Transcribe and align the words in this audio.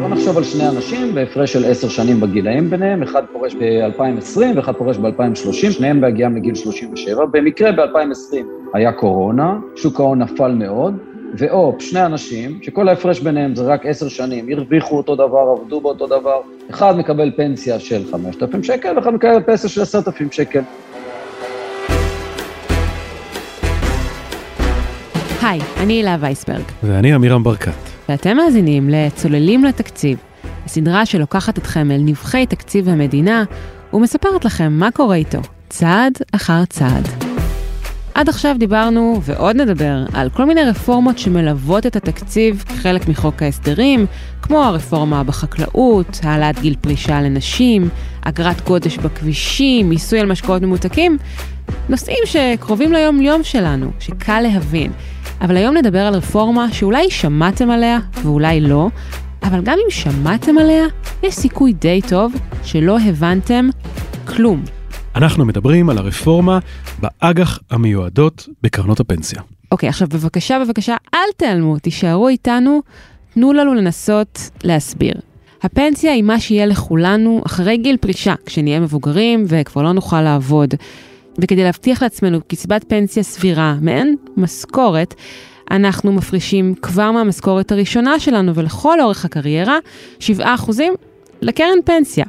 בוא 0.00 0.08
נחשוב 0.08 0.36
על 0.38 0.44
שני 0.44 0.68
אנשים 0.68 1.14
בהפרש 1.14 1.52
של 1.52 1.64
עשר 1.64 1.88
שנים 1.88 2.20
בגילאים 2.20 2.70
ביניהם, 2.70 3.02
אחד 3.02 3.22
פורש 3.32 3.54
ב-2020 3.54 4.40
ואחד 4.56 4.72
פורש 4.74 4.96
ב-2030, 4.96 5.52
שניהם 5.52 6.00
בהגיעם 6.00 6.36
לגיל 6.36 6.54
37. 6.54 7.26
במקרה 7.26 7.72
ב-2020 7.72 8.36
היה 8.74 8.92
קורונה, 8.92 9.58
שוק 9.76 10.00
ההון 10.00 10.22
נפל 10.22 10.52
מאוד, 10.52 10.94
ואו 11.34 11.76
שני 11.78 12.06
אנשים, 12.06 12.58
שכל 12.62 12.88
ההפרש 12.88 13.20
ביניהם 13.20 13.54
זה 13.54 13.62
רק 13.62 13.86
עשר 13.86 14.08
שנים, 14.08 14.48
הרוויחו 14.52 14.96
אותו 14.96 15.16
דבר, 15.16 15.54
עבדו 15.62 15.80
באותו 15.80 16.06
דבר, 16.06 16.40
אחד 16.70 16.98
מקבל 16.98 17.30
פנסיה 17.36 17.80
של 17.80 18.02
5,000 18.10 18.62
שקל 18.62 18.96
ואחד 18.96 19.14
מקבל 19.14 19.42
פנסיה 19.46 19.70
של 19.70 19.82
10,000 19.82 20.32
שקל. 20.32 20.60
היי, 25.42 25.60
אני 25.80 25.92
הילה 25.92 26.16
וייסברג. 26.20 26.62
ואני 26.82 27.12
עמירם 27.12 27.42
ברקת. 27.42 27.87
ואתם 28.08 28.36
מאזינים 28.36 28.90
ל"צוללים 28.90 29.64
לתקציב", 29.64 30.18
הסדרה 30.64 31.06
שלוקחת 31.06 31.58
אתכם 31.58 31.90
אל 31.90 32.00
נבחי 32.00 32.46
תקציב 32.46 32.88
המדינה 32.88 33.44
ומספרת 33.92 34.44
לכם 34.44 34.72
מה 34.72 34.90
קורה 34.90 35.16
איתו, 35.16 35.38
צעד 35.68 36.12
אחר 36.32 36.64
צעד. 36.64 37.08
עד 38.14 38.28
עכשיו 38.28 38.56
דיברנו, 38.58 39.20
ועוד 39.22 39.56
נדבר, 39.56 40.04
על 40.14 40.30
כל 40.30 40.44
מיני 40.44 40.62
רפורמות 40.62 41.18
שמלוות 41.18 41.86
את 41.86 41.96
התקציב 41.96 42.64
כחלק 42.68 43.08
מחוק 43.08 43.42
ההסדרים, 43.42 44.06
כמו 44.42 44.64
הרפורמה 44.64 45.24
בחקלאות, 45.24 46.20
העלאת 46.22 46.60
גיל 46.60 46.76
פרישה 46.80 47.20
לנשים, 47.20 47.88
אגרת 48.20 48.64
גודש 48.64 48.96
בכבישים, 48.96 49.88
מיסוי 49.88 50.20
על 50.20 50.26
משקאות 50.26 50.62
ממותקים, 50.62 51.18
נושאים 51.88 52.18
שקרובים 52.24 52.92
ליום-יום 52.92 53.42
שלנו, 53.44 53.90
שקל 54.00 54.40
להבין. 54.40 54.92
אבל 55.40 55.56
היום 55.56 55.76
נדבר 55.76 56.00
על 56.00 56.14
רפורמה 56.14 56.72
שאולי 56.72 57.10
שמעתם 57.10 57.70
עליה 57.70 57.98
ואולי 58.22 58.60
לא, 58.60 58.88
אבל 59.42 59.60
גם 59.62 59.78
אם 59.84 59.90
שמעתם 59.90 60.58
עליה, 60.58 60.84
יש 61.22 61.34
סיכוי 61.34 61.72
די 61.72 62.00
טוב 62.08 62.32
שלא 62.64 62.98
הבנתם 63.00 63.68
כלום. 64.26 64.62
אנחנו 65.16 65.44
מדברים 65.44 65.90
על 65.90 65.98
הרפורמה 65.98 66.58
באג"ח 66.98 67.58
המיועדות 67.70 68.48
בקרנות 68.62 69.00
הפנסיה. 69.00 69.42
אוקיי, 69.72 69.88
עכשיו 69.88 70.08
בבקשה, 70.08 70.58
בבקשה, 70.64 70.96
אל 71.14 71.32
תיעלמו, 71.36 71.78
תישארו 71.78 72.28
איתנו, 72.28 72.82
תנו 73.34 73.52
לנו 73.52 73.74
לנסות 73.74 74.50
להסביר. 74.64 75.14
הפנסיה 75.62 76.12
היא 76.12 76.22
מה 76.22 76.40
שיהיה 76.40 76.66
לכולנו 76.66 77.42
אחרי 77.46 77.76
גיל 77.76 77.96
פרישה, 77.96 78.34
כשנהיה 78.46 78.80
מבוגרים 78.80 79.44
וכבר 79.48 79.82
לא 79.82 79.92
נוכל 79.92 80.20
לעבוד. 80.20 80.74
וכדי 81.38 81.64
להבטיח 81.64 82.02
לעצמנו 82.02 82.40
קצבת 82.46 82.84
פנסיה 82.88 83.22
סבירה, 83.22 83.76
מעין 83.80 84.16
משכורת, 84.36 85.14
אנחנו 85.70 86.12
מפרישים 86.12 86.74
כבר 86.82 87.12
מהמשכורת 87.12 87.72
הראשונה 87.72 88.20
שלנו 88.20 88.54
ולכל 88.54 89.00
אורך 89.00 89.24
הקריירה 89.24 89.78
7% 90.20 90.22
לקרן 91.42 91.78
פנסיה. 91.84 92.24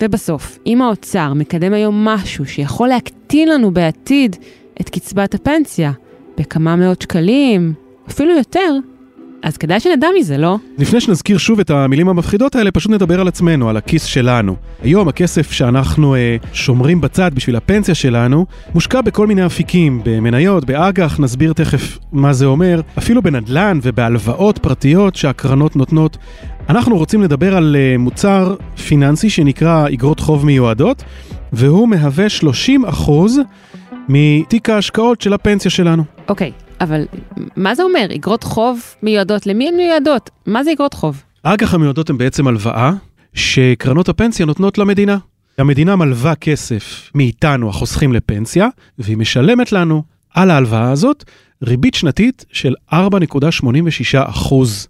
ובסוף, 0.00 0.58
אם 0.66 0.82
האוצר 0.82 1.32
מקדם 1.34 1.72
היום 1.72 2.04
משהו 2.04 2.46
שיכול 2.46 2.88
להקטין 2.88 3.48
לנו 3.48 3.70
בעתיד 3.70 4.36
את 4.80 4.88
קצבת 4.90 5.34
הפנסיה 5.34 5.92
בכמה 6.38 6.76
מאות 6.76 7.02
שקלים, 7.02 7.72
אפילו 8.08 8.36
יותר, 8.36 8.74
אז 9.42 9.56
כדאי 9.56 9.80
שנדע 9.80 10.08
מזה, 10.18 10.38
לא? 10.38 10.56
לפני 10.78 11.00
שנזכיר 11.00 11.38
שוב 11.38 11.60
את 11.60 11.70
המילים 11.70 12.08
המפחידות 12.08 12.54
האלה, 12.54 12.70
פשוט 12.70 12.92
נדבר 12.92 13.20
על 13.20 13.28
עצמנו, 13.28 13.68
על 13.68 13.76
הכיס 13.76 14.04
שלנו. 14.04 14.56
היום 14.82 15.08
הכסף 15.08 15.52
שאנחנו 15.52 16.14
אה, 16.14 16.36
שומרים 16.52 17.00
בצד 17.00 17.34
בשביל 17.34 17.56
הפנסיה 17.56 17.94
שלנו, 17.94 18.46
מושקע 18.74 19.00
בכל 19.00 19.26
מיני 19.26 19.46
אפיקים, 19.46 20.00
במניות, 20.04 20.64
באג"ח, 20.64 21.20
נסביר 21.20 21.52
תכף 21.52 21.98
מה 22.12 22.32
זה 22.32 22.46
אומר, 22.46 22.80
אפילו 22.98 23.22
בנדל"ן 23.22 23.78
ובהלוואות 23.82 24.58
פרטיות 24.58 25.16
שהקרנות 25.16 25.76
נותנות. 25.76 26.16
אנחנו 26.68 26.96
רוצים 26.96 27.22
לדבר 27.22 27.56
על 27.56 27.76
אה, 27.78 27.98
מוצר 27.98 28.56
פיננסי 28.86 29.30
שנקרא 29.30 29.88
אגרות 29.88 30.20
חוב 30.20 30.46
מיועדות, 30.46 31.02
והוא 31.52 31.88
מהווה 31.88 32.26
30% 33.06 33.10
מתיק 34.08 34.70
ההשקעות 34.70 35.20
של 35.20 35.32
הפנסיה 35.32 35.70
שלנו. 35.70 36.04
אוקיי, 36.28 36.52
אבל 36.82 37.04
מה 37.56 37.74
זה 37.74 37.82
אומר? 37.82 38.06
אגרות 38.14 38.44
חוב 38.44 38.80
מיועדות, 39.02 39.46
למי 39.46 39.68
הן 39.68 39.76
מיועדות? 39.76 40.30
מה 40.46 40.64
זה 40.64 40.72
אגרות 40.72 40.94
חוב? 40.94 41.22
האג"ח 41.44 41.74
המיועדות 41.74 42.10
הן 42.10 42.18
בעצם 42.18 42.46
הלוואה 42.46 42.92
שקרנות 43.34 44.08
הפנסיה 44.08 44.46
נותנות 44.46 44.78
למדינה. 44.78 45.18
המדינה 45.58 45.96
מלווה 45.96 46.34
כסף 46.34 47.10
מאיתנו, 47.14 47.68
החוסכים 47.68 48.12
לפנסיה, 48.12 48.68
והיא 48.98 49.16
משלמת 49.16 49.72
לנו 49.72 50.02
על 50.34 50.50
ההלוואה 50.50 50.90
הזאת 50.90 51.24
ריבית 51.62 51.94
שנתית 51.94 52.44
של 52.52 52.74
4.86 52.92 52.96
אחוז. 54.14 54.88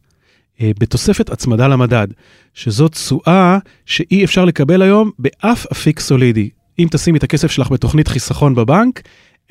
אה, 0.60 0.70
בתוספת 0.78 1.30
הצמדה 1.30 1.68
למדד, 1.68 2.08
שזו 2.54 2.88
תשואה 2.88 3.58
שאי 3.86 4.24
אפשר 4.24 4.44
לקבל 4.44 4.82
היום 4.82 5.10
באף 5.18 5.66
אפיק 5.72 6.00
סולידי. 6.00 6.50
אם 6.78 6.88
תשימי 6.90 7.18
את 7.18 7.22
הכסף 7.22 7.50
שלך 7.50 7.70
בתוכנית 7.70 8.08
חיסכון 8.08 8.54
בבנק, 8.54 9.02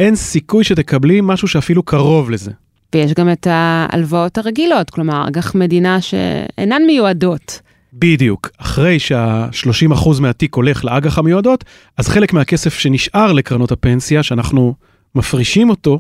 אין 0.02 0.16
סיכוי 0.16 0.64
שתקבלי 0.64 1.20
משהו 1.24 1.48
שאפילו 1.48 1.84
קרוב 1.84 2.30
לזה. 2.30 2.52
ויש 2.96 3.14
גם 3.14 3.32
את 3.32 3.48
ההלוואות 3.50 4.38
הרגילות, 4.38 4.90
כלומר, 4.90 5.28
אג"ח 5.28 5.56
מדינה 5.56 6.02
שאינן 6.02 6.82
מיועדות. 6.88 7.62
בדיוק. 7.94 8.50
אחרי 8.58 9.00
שה-30% 9.00 10.22
מהתיק 10.22 10.56
הולך 10.56 10.86
לאג"ח 10.86 11.18
המיועדות, 11.18 11.64
אז 11.98 12.08
חלק 12.08 12.34
מהכסף 12.34 12.74
שנשאר 12.74 13.32
לקרנות 13.32 13.72
הפנסיה, 13.72 14.24
שאנחנו 14.24 14.74
מפרישים 15.16 15.70
אותו, 15.70 16.00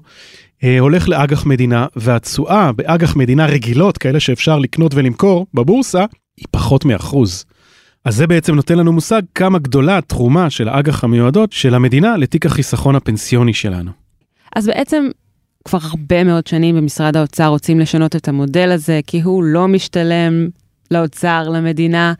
אה, 0.63 0.79
הולך 0.79 1.09
לאג"ח 1.09 1.45
מדינה, 1.45 1.85
והתשואה 1.95 2.71
באג"ח 2.71 3.15
מדינה 3.15 3.45
רגילות, 3.45 3.97
כאלה 3.97 4.19
שאפשר 4.19 4.59
לקנות 4.59 4.95
ולמכור 4.95 5.47
בבורסה, 5.53 6.05
היא 6.37 6.45
פחות 6.51 6.85
מאחוז. 6.85 7.45
אז 8.05 8.15
זה 8.15 8.27
בעצם 8.27 8.55
נותן 8.55 8.77
לנו 8.77 8.93
מושג 8.93 9.21
כמה 9.35 9.59
גדולה 9.59 9.97
התרומה 9.97 10.49
של 10.49 10.69
האג"ח 10.69 11.03
המיועדות 11.03 11.51
של 11.51 11.75
המדינה 11.75 12.17
לתיק 12.17 12.45
החיסכון 12.45 12.95
הפנסיוני 12.95 13.53
שלנו. 13.53 13.91
אז 14.55 14.67
בעצם 14.67 15.07
כבר 15.65 15.79
הרבה 15.81 16.23
מאוד 16.23 16.47
שנים 16.47 16.75
במשרד 16.75 17.17
האוצר 17.17 17.47
רוצים 17.47 17.79
לשנות 17.79 18.15
את 18.15 18.27
המודל 18.27 18.71
הזה, 18.71 18.99
כי 19.07 19.21
הוא 19.21 19.43
לא 19.43 19.67
משתלם 19.67 20.47
לאוצר, 20.91 21.49
למדינה, 21.49 22.13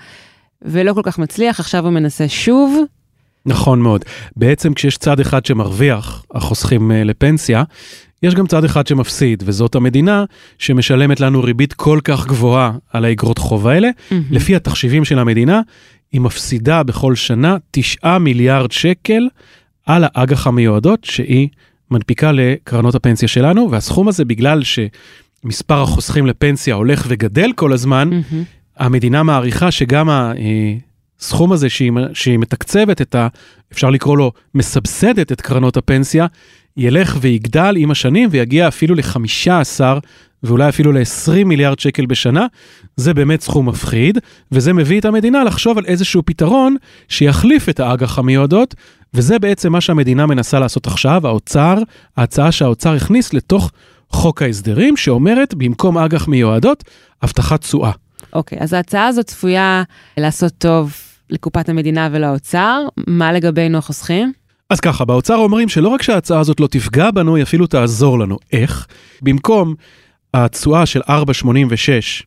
ולא 0.61 0.93
כל 0.93 1.01
כך 1.03 1.19
מצליח, 1.19 1.59
עכשיו 1.59 1.83
הוא 1.83 1.93
מנסה 1.93 2.27
שוב. 2.27 2.83
נכון 3.45 3.81
מאוד. 3.81 4.05
בעצם 4.35 4.73
כשיש 4.73 4.97
צד 4.97 5.19
אחד 5.19 5.45
שמרוויח, 5.45 6.25
החוסכים 6.31 6.91
אה, 6.91 7.03
לפנסיה, 7.03 7.63
יש 8.23 8.35
גם 8.35 8.47
צד 8.47 8.65
אחד 8.65 8.87
שמפסיד, 8.87 9.43
וזאת 9.45 9.75
המדינה 9.75 10.25
שמשלמת 10.57 11.19
לנו 11.19 11.43
ריבית 11.43 11.73
כל 11.73 11.99
כך 12.03 12.27
גבוהה 12.27 12.71
על 12.93 13.05
האגרות 13.05 13.37
חוב 13.37 13.67
האלה. 13.67 13.89
Mm-hmm. 13.89 14.13
לפי 14.31 14.55
התחשיבים 14.55 15.05
של 15.05 15.19
המדינה, 15.19 15.61
היא 16.11 16.21
מפסידה 16.21 16.83
בכל 16.83 17.15
שנה 17.15 17.57
9 17.71 18.17
מיליארד 18.17 18.71
שקל 18.71 19.27
על 19.85 20.03
האג"ח 20.07 20.47
המיועדות 20.47 21.03
שהיא 21.03 21.47
מנפיקה 21.91 22.31
לקרנות 22.31 22.95
הפנסיה 22.95 23.27
שלנו, 23.27 23.71
והסכום 23.71 24.07
הזה 24.07 24.25
בגלל 24.25 24.61
שמספר 24.63 25.81
החוסכים 25.81 26.27
לפנסיה 26.27 26.75
הולך 26.75 27.05
וגדל 27.07 27.51
כל 27.55 27.73
הזמן, 27.73 28.09
mm-hmm. 28.11 28.35
המדינה 28.77 29.23
מעריכה 29.23 29.71
שגם 29.71 30.09
הסכום 31.19 31.51
הזה 31.51 31.69
שהיא, 31.69 31.91
שהיא 32.13 32.39
מתקצבת 32.39 33.01
את 33.01 33.15
ה... 33.15 33.27
אפשר 33.71 33.89
לקרוא 33.89 34.17
לו 34.17 34.31
מסבסדת 34.55 35.31
את 35.31 35.41
קרנות 35.41 35.77
הפנסיה, 35.77 36.27
ילך 36.77 37.17
ויגדל 37.21 37.75
עם 37.77 37.91
השנים 37.91 38.29
ויגיע 38.31 38.67
אפילו 38.67 38.95
ל-15 38.95 39.81
ואולי 40.43 40.69
אפילו 40.69 40.91
ל-20 40.91 41.45
מיליארד 41.45 41.79
שקל 41.79 42.05
בשנה, 42.05 42.45
זה 42.95 43.13
באמת 43.13 43.41
סכום 43.41 43.69
מפחיד, 43.69 44.17
וזה 44.51 44.73
מביא 44.73 44.99
את 44.99 45.05
המדינה 45.05 45.43
לחשוב 45.43 45.77
על 45.77 45.85
איזשהו 45.85 46.21
פתרון 46.25 46.75
שיחליף 47.07 47.69
את 47.69 47.79
האג"ח 47.79 48.19
המיועדות, 48.19 48.75
וזה 49.13 49.39
בעצם 49.39 49.71
מה 49.71 49.81
שהמדינה 49.81 50.25
מנסה 50.25 50.59
לעשות 50.59 50.87
עכשיו, 50.87 51.27
האוצר, 51.27 51.77
ההצעה 52.17 52.51
שהאוצר 52.51 52.93
הכניס 52.93 53.33
לתוך 53.33 53.71
חוק 54.09 54.41
ההסדרים, 54.41 54.97
שאומרת 54.97 55.53
במקום 55.53 55.97
אג"ח 55.97 56.27
מיועדות, 56.27 56.83
הבטחת 57.21 57.61
תשואה. 57.61 57.91
אוקיי, 58.33 58.57
okay, 58.59 58.63
אז 58.63 58.73
ההצעה 58.73 59.07
הזאת 59.07 59.25
צפויה 59.25 59.83
לעשות 60.17 60.53
טוב 60.57 60.93
לקופת 61.29 61.69
המדינה 61.69 62.09
ולאוצר, 62.11 62.87
מה 63.07 63.33
לגבינו 63.33 63.77
החוסכים? 63.77 64.33
אז 64.71 64.79
ככה, 64.79 65.05
באוצר 65.05 65.35
אומרים 65.35 65.69
שלא 65.69 65.89
רק 65.89 66.01
שההצעה 66.01 66.39
הזאת 66.39 66.59
לא 66.59 66.67
תפגע 66.67 67.11
בנו, 67.11 67.35
היא 67.35 67.43
אפילו 67.43 67.67
תעזור 67.67 68.19
לנו. 68.19 68.37
איך? 68.53 68.87
במקום 69.21 69.75
התשואה 70.33 70.85
של 70.85 71.01
4.86, 71.01 72.23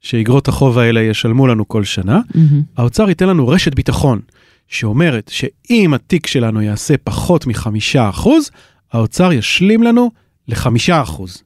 שאיגרות 0.00 0.48
החוב 0.48 0.78
האלה 0.78 1.00
ישלמו 1.00 1.46
לנו 1.46 1.68
כל 1.68 1.84
שנה, 1.84 2.20
mm-hmm. 2.20 2.38
האוצר 2.76 3.08
ייתן 3.08 3.28
לנו 3.28 3.48
רשת 3.48 3.74
ביטחון, 3.74 4.20
שאומרת 4.68 5.30
שאם 5.34 5.94
התיק 5.94 6.26
שלנו 6.26 6.62
יעשה 6.62 6.94
פחות 7.04 7.46
מחמישה 7.46 8.08
אחוז, 8.08 8.50
האוצר 8.92 9.32
ישלים 9.32 9.82
לנו 9.82 10.10
לחמישה 10.48 11.02
אחוז. 11.02 11.42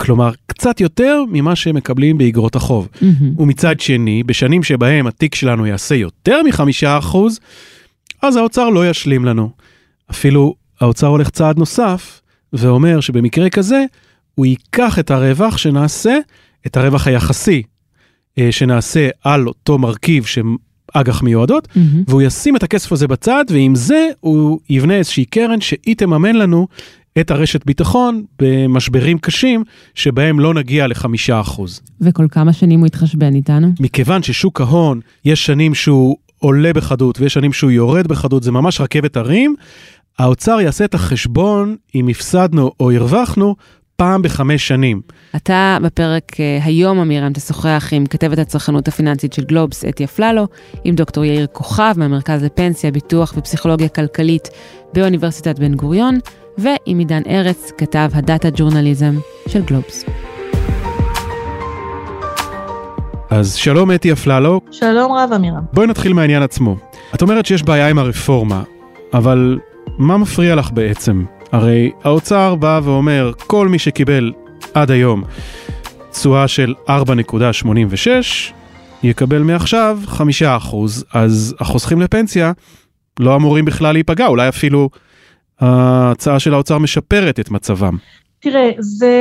כלומר, 0.00 0.30
קצת 0.46 0.80
יותר 0.80 1.24
ממה 1.32 1.56
שהם 1.56 1.76
מקבלים 1.76 2.18
באיגרות 2.18 2.56
החוב. 2.56 2.88
Mm-hmm. 2.94 3.42
ומצד 3.42 3.80
שני, 3.80 4.22
בשנים 4.22 4.62
שבהם 4.62 5.06
התיק 5.06 5.34
שלנו 5.34 5.66
יעשה 5.66 5.94
יותר 5.94 6.42
מחמישה 6.42 6.98
אחוז, 6.98 7.40
אז 8.22 8.36
האוצר 8.36 8.68
לא 8.68 8.90
ישלים 8.90 9.24
לנו. 9.24 9.50
אפילו 10.10 10.54
האוצר 10.80 11.06
הולך 11.06 11.30
צעד 11.30 11.58
נוסף, 11.58 12.20
ואומר 12.52 13.00
שבמקרה 13.00 13.50
כזה, 13.50 13.84
הוא 14.34 14.46
ייקח 14.46 14.98
את 14.98 15.10
הרווח 15.10 15.56
שנעשה, 15.56 16.18
את 16.66 16.76
הרווח 16.76 17.06
היחסי 17.06 17.62
שנעשה 18.50 19.08
על 19.24 19.48
אותו 19.48 19.78
מרכיב 19.78 20.24
אג"ח 20.94 21.22
מיועדות, 21.22 21.68
mm-hmm. 21.68 21.78
והוא 22.08 22.22
ישים 22.22 22.56
את 22.56 22.62
הכסף 22.62 22.92
הזה 22.92 23.08
בצד, 23.08 23.44
ועם 23.48 23.74
זה 23.74 24.08
הוא 24.20 24.60
יבנה 24.70 24.94
איזושהי 24.94 25.24
קרן 25.24 25.60
שהיא 25.60 25.96
תממן 25.96 26.36
לנו 26.36 26.66
את 27.20 27.30
הרשת 27.30 27.66
ביטחון 27.66 28.24
במשברים 28.38 29.18
קשים 29.18 29.64
שבהם 29.94 30.40
לא 30.40 30.54
נגיע 30.54 30.86
לחמישה 30.86 31.40
אחוז. 31.40 31.80
וכל 32.00 32.26
כמה 32.30 32.52
שנים 32.52 32.80
הוא 32.80 32.86
יתחשבן 32.86 33.34
איתנו? 33.34 33.72
מכיוון 33.80 34.22
ששוק 34.22 34.60
ההון, 34.60 35.00
יש 35.24 35.46
שנים 35.46 35.74
שהוא 35.74 36.16
עולה 36.40 36.72
בחדות 36.72 37.20
ויש 37.20 37.34
שנים 37.34 37.52
שהוא 37.52 37.70
יורד 37.70 38.06
בחדות, 38.06 38.42
זה 38.42 38.52
ממש 38.52 38.80
רכבת 38.80 39.16
הרים, 39.16 39.54
האוצר 40.18 40.60
יעשה 40.60 40.84
את 40.84 40.94
החשבון 40.94 41.76
אם 41.94 42.08
הפסדנו 42.08 42.70
או 42.80 42.90
הרווחנו 42.90 43.56
פעם 43.96 44.22
בחמש 44.22 44.68
שנים. 44.68 45.00
אתה 45.36 45.78
בפרק 45.82 46.40
אה, 46.40 46.58
היום, 46.64 46.98
אמירם, 46.98 47.32
תשוחח 47.32 47.88
עם 47.92 48.06
כתבת 48.06 48.38
הצרכנות 48.38 48.88
הפיננסית 48.88 49.32
של 49.32 49.44
גלובס, 49.44 49.84
אתי 49.84 50.04
אפללו, 50.04 50.46
עם 50.84 50.94
דוקטור 50.94 51.24
יאיר 51.24 51.46
כוכב 51.52 51.94
מהמרכז 51.96 52.44
לפנסיה, 52.44 52.90
ביטוח 52.90 53.34
ופסיכולוגיה 53.36 53.88
כלכלית 53.88 54.48
באוניברסיטת 54.92 55.58
בן 55.58 55.74
גוריון, 55.74 56.18
ועם 56.58 56.98
עידן 56.98 57.22
ארץ, 57.26 57.72
כתב 57.78 58.10
הדאטה 58.14 58.48
ג'ורנליזם 58.50 59.14
של 59.48 59.62
גלובס. 59.62 60.04
אז 63.30 63.54
שלום 63.54 63.90
אתי 63.90 64.12
אפללו. 64.12 64.60
שלום 64.70 65.12
רב 65.12 65.30
אמירם. 65.36 65.62
בואי 65.72 65.86
נתחיל 65.86 66.12
מהעניין 66.12 66.42
עצמו. 66.42 66.76
את 67.14 67.22
אומרת 67.22 67.46
שיש 67.46 67.62
בעיה 67.62 67.88
עם 67.88 67.98
הרפורמה, 67.98 68.62
אבל 69.14 69.58
מה 69.98 70.16
מפריע 70.16 70.54
לך 70.54 70.70
בעצם? 70.72 71.24
הרי 71.52 71.90
האוצר 72.04 72.54
בא 72.54 72.80
ואומר, 72.84 73.32
כל 73.46 73.68
מי 73.68 73.78
שקיבל 73.78 74.32
עד 74.74 74.90
היום 74.90 75.24
תשואה 76.10 76.48
של 76.48 76.74
4.86, 76.88 76.92
יקבל 79.02 79.42
מעכשיו 79.42 79.98
5%, 80.08 80.20
אז 81.12 81.54
החוסכים 81.60 82.00
לפנסיה 82.00 82.52
לא 83.20 83.36
אמורים 83.36 83.64
בכלל 83.64 83.92
להיפגע, 83.92 84.26
אולי 84.26 84.48
אפילו 84.48 84.90
ההצעה 85.60 86.38
של 86.38 86.54
האוצר 86.54 86.78
משפרת 86.78 87.40
את 87.40 87.50
מצבם. 87.50 87.96
תראה, 88.40 88.70
זה 88.78 89.14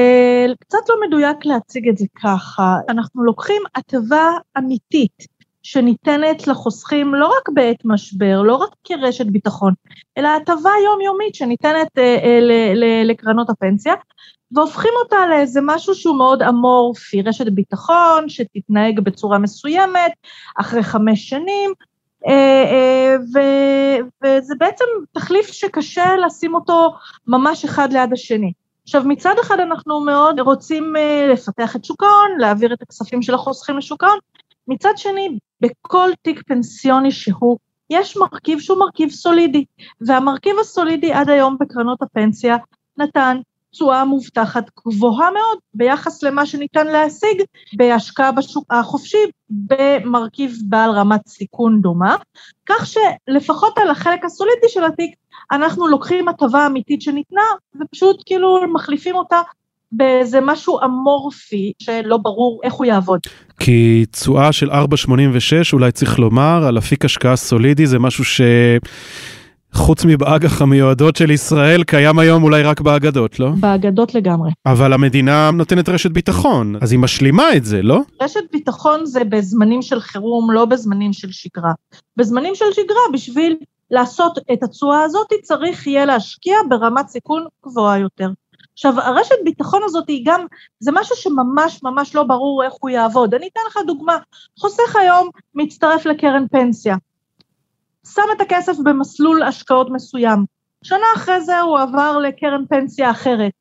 קצת 0.59 0.77
לא 0.89 0.95
מדויק 1.07 1.45
להציג 1.45 1.89
את 1.89 1.97
זה 1.97 2.05
ככה. 2.23 2.77
אנחנו 2.89 3.23
לוקחים 3.23 3.61
הטבה 3.75 4.31
אמיתית 4.57 5.27
שניתנת 5.63 6.47
לחוסכים 6.47 7.15
לא 7.15 7.27
רק 7.27 7.49
בעת 7.53 7.85
משבר, 7.85 8.41
לא 8.41 8.55
רק 8.55 8.69
כרשת 8.83 9.25
ביטחון, 9.25 9.73
אלא 10.17 10.27
הטבה 10.27 10.71
יומיומית 10.85 11.35
שניתנת 11.35 11.97
אה, 11.97 12.17
אה, 12.23 12.39
ל, 12.41 13.11
לקרנות 13.11 13.49
הפנסיה, 13.49 13.93
והופכים 14.51 14.91
אותה 15.03 15.27
לאיזה 15.29 15.59
משהו 15.63 15.95
שהוא 15.95 16.17
מאוד 16.17 16.41
אמורפי, 16.41 17.21
רשת 17.21 17.47
ביטחון 17.47 18.29
שתתנהג 18.29 18.99
בצורה 18.99 19.37
מסוימת 19.37 20.11
אחרי 20.59 20.83
חמש 20.83 21.29
שנים, 21.29 21.73
אה, 22.27 22.63
אה, 22.71 23.15
ו, 23.33 23.39
וזה 24.23 24.53
בעצם 24.59 24.85
תחליף 25.11 25.47
שקשה 25.47 26.15
לשים 26.25 26.55
אותו 26.55 26.93
ממש 27.27 27.65
אחד 27.65 27.93
ליד 27.93 28.13
השני. 28.13 28.51
עכשיו 28.89 29.03
מצד 29.05 29.35
אחד 29.41 29.59
אנחנו 29.59 30.01
מאוד 30.01 30.39
רוצים 30.39 30.95
אה, 30.95 31.27
לפתח 31.33 31.75
את 31.75 31.85
שוק 31.85 32.03
ההון, 32.03 32.39
להעביר 32.39 32.73
את 32.73 32.81
הכספים 32.81 33.21
של 33.21 33.33
החוסכים 33.33 33.77
לשוק 33.77 34.03
ההון, 34.03 34.19
מצד 34.67 34.93
שני 34.95 35.37
בכל 35.61 36.09
תיק 36.21 36.41
פנסיוני 36.47 37.11
שהוא, 37.11 37.57
יש 37.89 38.17
מרכיב 38.17 38.59
שהוא 38.59 38.79
מרכיב 38.79 39.09
סולידי, 39.09 39.65
והמרכיב 40.07 40.55
הסולידי 40.61 41.13
עד 41.13 41.29
היום 41.29 41.57
בקרנות 41.59 42.01
הפנסיה 42.01 42.57
נתן 42.97 43.37
תשואה 43.71 44.05
מובטחת 44.05 44.63
גבוהה 44.85 45.31
מאוד 45.31 45.57
ביחס 45.73 46.23
למה 46.23 46.45
שניתן 46.45 46.87
להשיג 46.87 47.41
בהשקעה 47.77 48.31
בשוק 48.31 48.73
החופשי 48.73 49.25
במרכיב 49.49 50.57
בעל 50.63 50.91
רמת 50.91 51.27
סיכון 51.27 51.81
דומה, 51.81 52.15
כך 52.65 52.87
שלפחות 52.87 53.77
על 53.77 53.89
החלק 53.89 54.25
הסולידי 54.25 54.67
של 54.69 54.83
התיק 54.85 55.15
אנחנו 55.51 55.87
לוקחים 55.87 56.27
הטבה 56.27 56.65
אמיתית 56.65 57.01
שניתנה 57.01 57.41
ופשוט 57.81 58.23
כאילו 58.25 58.59
מחליפים 58.73 59.15
אותה 59.15 59.41
באיזה 59.91 60.41
משהו 60.41 60.79
אמורפי 60.85 61.71
שלא 61.79 62.17
ברור 62.17 62.61
איך 62.63 62.73
הוא 62.73 62.85
יעבוד. 62.85 63.19
כי 63.59 64.05
תשואה 64.11 64.51
של 64.51 64.71
4.86 64.71 64.75
אולי 65.73 65.91
צריך 65.91 66.19
לומר 66.19 66.65
על 66.67 66.77
אפיק 66.77 67.05
השקעה 67.05 67.35
סולידי 67.35 67.87
זה 67.87 67.99
משהו 67.99 68.25
ש... 68.25 68.41
חוץ 69.73 70.05
מבאג"ח 70.05 70.61
המיועדות 70.61 71.15
של 71.15 71.31
ישראל, 71.31 71.83
קיים 71.83 72.19
היום 72.19 72.43
אולי 72.43 72.63
רק 72.63 72.81
באגדות, 72.81 73.39
לא? 73.39 73.49
באגדות 73.59 74.15
לגמרי. 74.15 74.51
אבל 74.65 74.93
המדינה 74.93 75.51
נותנת 75.51 75.89
רשת 75.89 76.11
ביטחון, 76.11 76.75
אז 76.81 76.91
היא 76.91 76.99
משלימה 76.99 77.55
את 77.55 77.65
זה, 77.65 77.81
לא? 77.81 77.99
רשת 78.21 78.43
ביטחון 78.51 79.05
זה 79.05 79.23
בזמנים 79.23 79.81
של 79.81 79.99
חירום, 79.99 80.51
לא 80.51 80.65
בזמנים 80.65 81.13
של 81.13 81.31
שגרה. 81.31 81.71
בזמנים 82.17 82.55
של 82.55 82.65
שגרה, 82.71 83.01
בשביל 83.13 83.55
לעשות 83.91 84.39
את 84.53 84.63
התשואה 84.63 85.03
הזאת, 85.03 85.27
צריך 85.43 85.87
יהיה 85.87 86.05
להשקיע 86.05 86.55
ברמת 86.69 87.07
סיכון 87.07 87.45
גבוהה 87.65 87.99
יותר. 87.99 88.29
עכשיו, 88.73 88.99
הרשת 88.99 89.35
ביטחון 89.43 89.81
הזאת 89.85 90.07
היא 90.07 90.23
גם, 90.25 90.45
זה 90.79 90.91
משהו 90.91 91.15
שממש 91.15 91.83
ממש 91.83 92.15
לא 92.15 92.23
ברור 92.23 92.63
איך 92.63 92.73
הוא 92.79 92.89
יעבוד. 92.89 93.33
אני 93.33 93.49
אתן 93.53 93.61
לך 93.67 93.77
דוגמה, 93.87 94.17
חוסך 94.59 94.95
היום 94.95 95.29
מצטרף 95.55 96.05
לקרן 96.05 96.45
פנסיה. 96.51 96.95
שם 98.13 98.21
את 98.35 98.41
הכסף 98.41 98.77
במסלול 98.83 99.43
השקעות 99.43 99.89
מסוים. 99.89 100.45
שנה 100.83 101.05
אחרי 101.15 101.41
זה 101.41 101.59
הוא 101.59 101.79
עבר 101.79 102.17
לקרן 102.17 102.65
פנסיה 102.69 103.11
אחרת. 103.11 103.51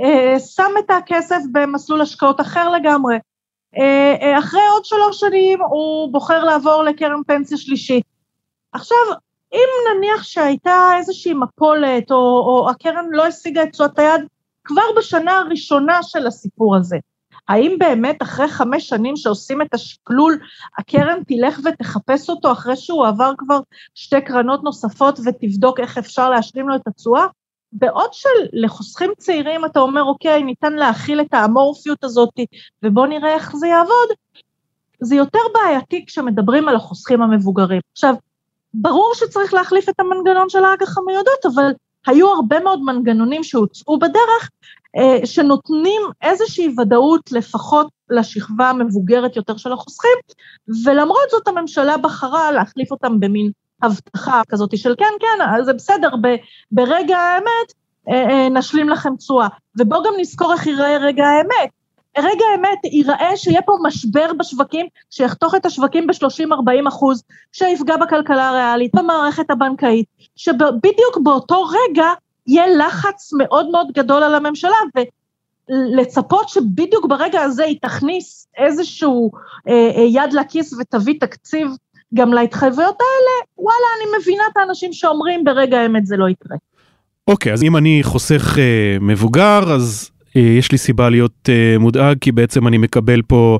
אה, 0.00 0.38
שם 0.38 0.70
את 0.78 0.90
הכסף 0.90 1.40
במסלול 1.52 2.00
השקעות 2.00 2.40
אחר 2.40 2.70
לגמרי. 2.70 3.16
אה, 3.78 4.14
אה, 4.22 4.38
אחרי 4.38 4.66
עוד 4.72 4.84
שלוש 4.84 5.20
שנים 5.20 5.62
הוא 5.62 6.12
בוחר 6.12 6.44
לעבור 6.44 6.82
לקרן 6.82 7.22
פנסיה 7.26 7.58
שלישית. 7.58 8.04
עכשיו, 8.72 8.98
אם 9.52 9.96
נניח 9.96 10.22
שהייתה 10.22 10.90
איזושהי 10.96 11.34
מפולת, 11.34 12.10
או, 12.10 12.16
או 12.16 12.70
הקרן 12.70 13.06
לא 13.10 13.26
השיגה 13.26 13.62
את 13.62 13.68
תשואת 13.72 13.98
היד, 13.98 14.20
כבר 14.64 14.82
בשנה 14.96 15.38
הראשונה 15.38 16.02
של 16.02 16.26
הסיפור 16.26 16.76
הזה, 16.76 16.96
האם 17.48 17.76
באמת 17.78 18.22
אחרי 18.22 18.48
חמש 18.48 18.88
שנים 18.88 19.16
שעושים 19.16 19.62
את 19.62 19.74
השקלול, 19.74 20.38
הקרן 20.78 21.22
תלך 21.26 21.60
ותחפש 21.64 22.30
אותו 22.30 22.52
אחרי 22.52 22.76
שהוא 22.76 23.06
עבר 23.06 23.32
כבר 23.38 23.60
שתי 23.94 24.20
קרנות 24.20 24.64
נוספות 24.64 25.20
ותבדוק 25.24 25.80
איך 25.80 25.98
אפשר 25.98 26.30
להשלים 26.30 26.68
לו 26.68 26.76
את 26.76 26.86
התשואה? 26.86 27.26
בעוד 27.72 28.10
שלחוסכים 28.12 29.10
צעירים 29.18 29.64
אתה 29.64 29.80
אומר, 29.80 30.02
אוקיי, 30.02 30.42
ניתן 30.42 30.72
להכיל 30.72 31.20
את 31.20 31.34
האמורפיות 31.34 32.04
הזאת 32.04 32.34
ובוא 32.82 33.06
נראה 33.06 33.34
איך 33.34 33.56
זה 33.56 33.66
יעבוד, 33.66 34.08
זה 35.00 35.14
יותר 35.14 35.38
בעייתי 35.54 36.04
כשמדברים 36.06 36.68
על 36.68 36.76
החוסכים 36.76 37.22
המבוגרים. 37.22 37.80
עכשיו, 37.92 38.14
ברור 38.74 39.12
שצריך 39.14 39.54
להחליף 39.54 39.88
את 39.88 40.00
המנגנון 40.00 40.48
של 40.48 40.64
האג"ח 40.64 40.98
המיועדות, 40.98 41.46
אבל 41.54 41.72
היו 42.06 42.28
הרבה 42.28 42.60
מאוד 42.60 42.82
מנגנונים 42.82 43.44
שהוצאו 43.44 43.98
בדרך, 43.98 44.50
אה, 44.96 45.26
שנותנים 45.26 46.02
איזושהי 46.22 46.74
ודאות 46.78 47.32
לפחות 47.32 47.88
לשכבה 48.10 48.70
המבוגרת 48.70 49.36
יותר 49.36 49.56
של 49.56 49.72
החוסכים, 49.72 50.18
ולמרות 50.84 51.30
זאת 51.30 51.48
הממשלה 51.48 51.96
בחרה 51.96 52.52
להחליף 52.52 52.90
אותם 52.90 53.20
במין 53.20 53.50
הבטחה 53.82 54.42
כזאת 54.48 54.78
של 54.78 54.94
כן, 54.98 55.12
כן, 55.20 55.64
זה 55.64 55.72
בסדר, 55.72 56.10
ברגע 56.72 57.18
האמת 57.18 57.72
אה, 58.08 58.30
אה, 58.30 58.48
נשלים 58.48 58.88
לכם 58.88 59.16
תשואה. 59.16 59.48
ובואו 59.78 60.02
גם 60.02 60.12
נזכור 60.18 60.52
איך 60.52 60.66
ייראה 60.66 60.96
רגע 60.96 61.24
האמת. 61.24 61.70
רגע 62.18 62.44
האמת 62.52 62.84
ייראה 62.84 63.36
שיהיה 63.36 63.62
פה 63.62 63.72
משבר 63.82 64.32
בשווקים, 64.38 64.86
שיחתוך 65.10 65.54
את 65.54 65.66
השווקים 65.66 66.06
ב-30-40 66.06 66.88
אחוז, 66.88 67.22
שיפגע 67.52 67.96
בכלכלה 67.96 68.48
הריאלית, 68.48 68.94
במערכת 68.94 69.50
הבנקאית, 69.50 70.06
שבדיוק 70.36 71.18
באותו 71.22 71.64
רגע 71.64 72.06
יהיה 72.46 72.66
לחץ 72.86 73.30
מאוד 73.38 73.70
מאוד 73.70 73.86
גדול 73.94 74.22
על 74.22 74.34
הממשלה, 74.34 74.76
ולצפות 75.68 76.48
שבדיוק 76.48 77.06
ברגע 77.06 77.42
הזה 77.42 77.64
היא 77.64 77.78
תכניס 77.82 78.46
איזשהו 78.58 79.30
אה, 79.68 79.72
אה, 79.96 80.02
יד 80.02 80.32
לכיס 80.32 80.72
ותביא 80.72 81.14
תקציב 81.20 81.68
גם 82.14 82.32
להתחייבויות 82.32 82.96
האלה, 83.00 83.46
וואלה, 83.58 83.86
אני 83.96 84.18
מבינה 84.20 84.42
את 84.52 84.56
האנשים 84.56 84.92
שאומרים 84.92 85.44
ברגע 85.44 85.80
האמת 85.80 86.06
זה 86.06 86.16
לא 86.16 86.28
יקרה. 86.28 86.56
אוקיי, 87.28 87.52
okay, 87.52 87.54
אז 87.54 87.62
אם 87.62 87.76
אני 87.76 88.00
חוסך 88.02 88.58
אה, 88.58 88.96
מבוגר, 89.00 89.72
אז 89.74 90.10
יש 90.34 90.72
לי 90.72 90.78
סיבה 90.78 91.10
להיות 91.10 91.48
אה, 91.48 91.78
מודאג, 91.78 92.16
כי 92.20 92.32
בעצם 92.32 92.66
אני 92.66 92.78
מקבל 92.78 93.22
פה 93.22 93.58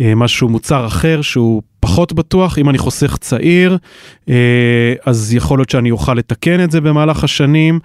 אה, 0.00 0.14
משהו, 0.14 0.48
מוצר 0.48 0.86
אחר 0.86 1.22
שהוא 1.22 1.62
פחות 1.80 2.12
בטוח. 2.12 2.58
אם 2.58 2.68
אני 2.68 2.78
חוסך 2.78 3.16
צעיר, 3.16 3.78
אז 5.06 5.34
יכול 5.34 5.58
להיות 5.58 5.70
שאני 5.70 5.90
אוכל 5.90 6.14
לתקן 6.14 6.64
את 6.64 6.70
זה 6.70 6.80
במהלך 6.80 7.24
השנים. 7.24 7.80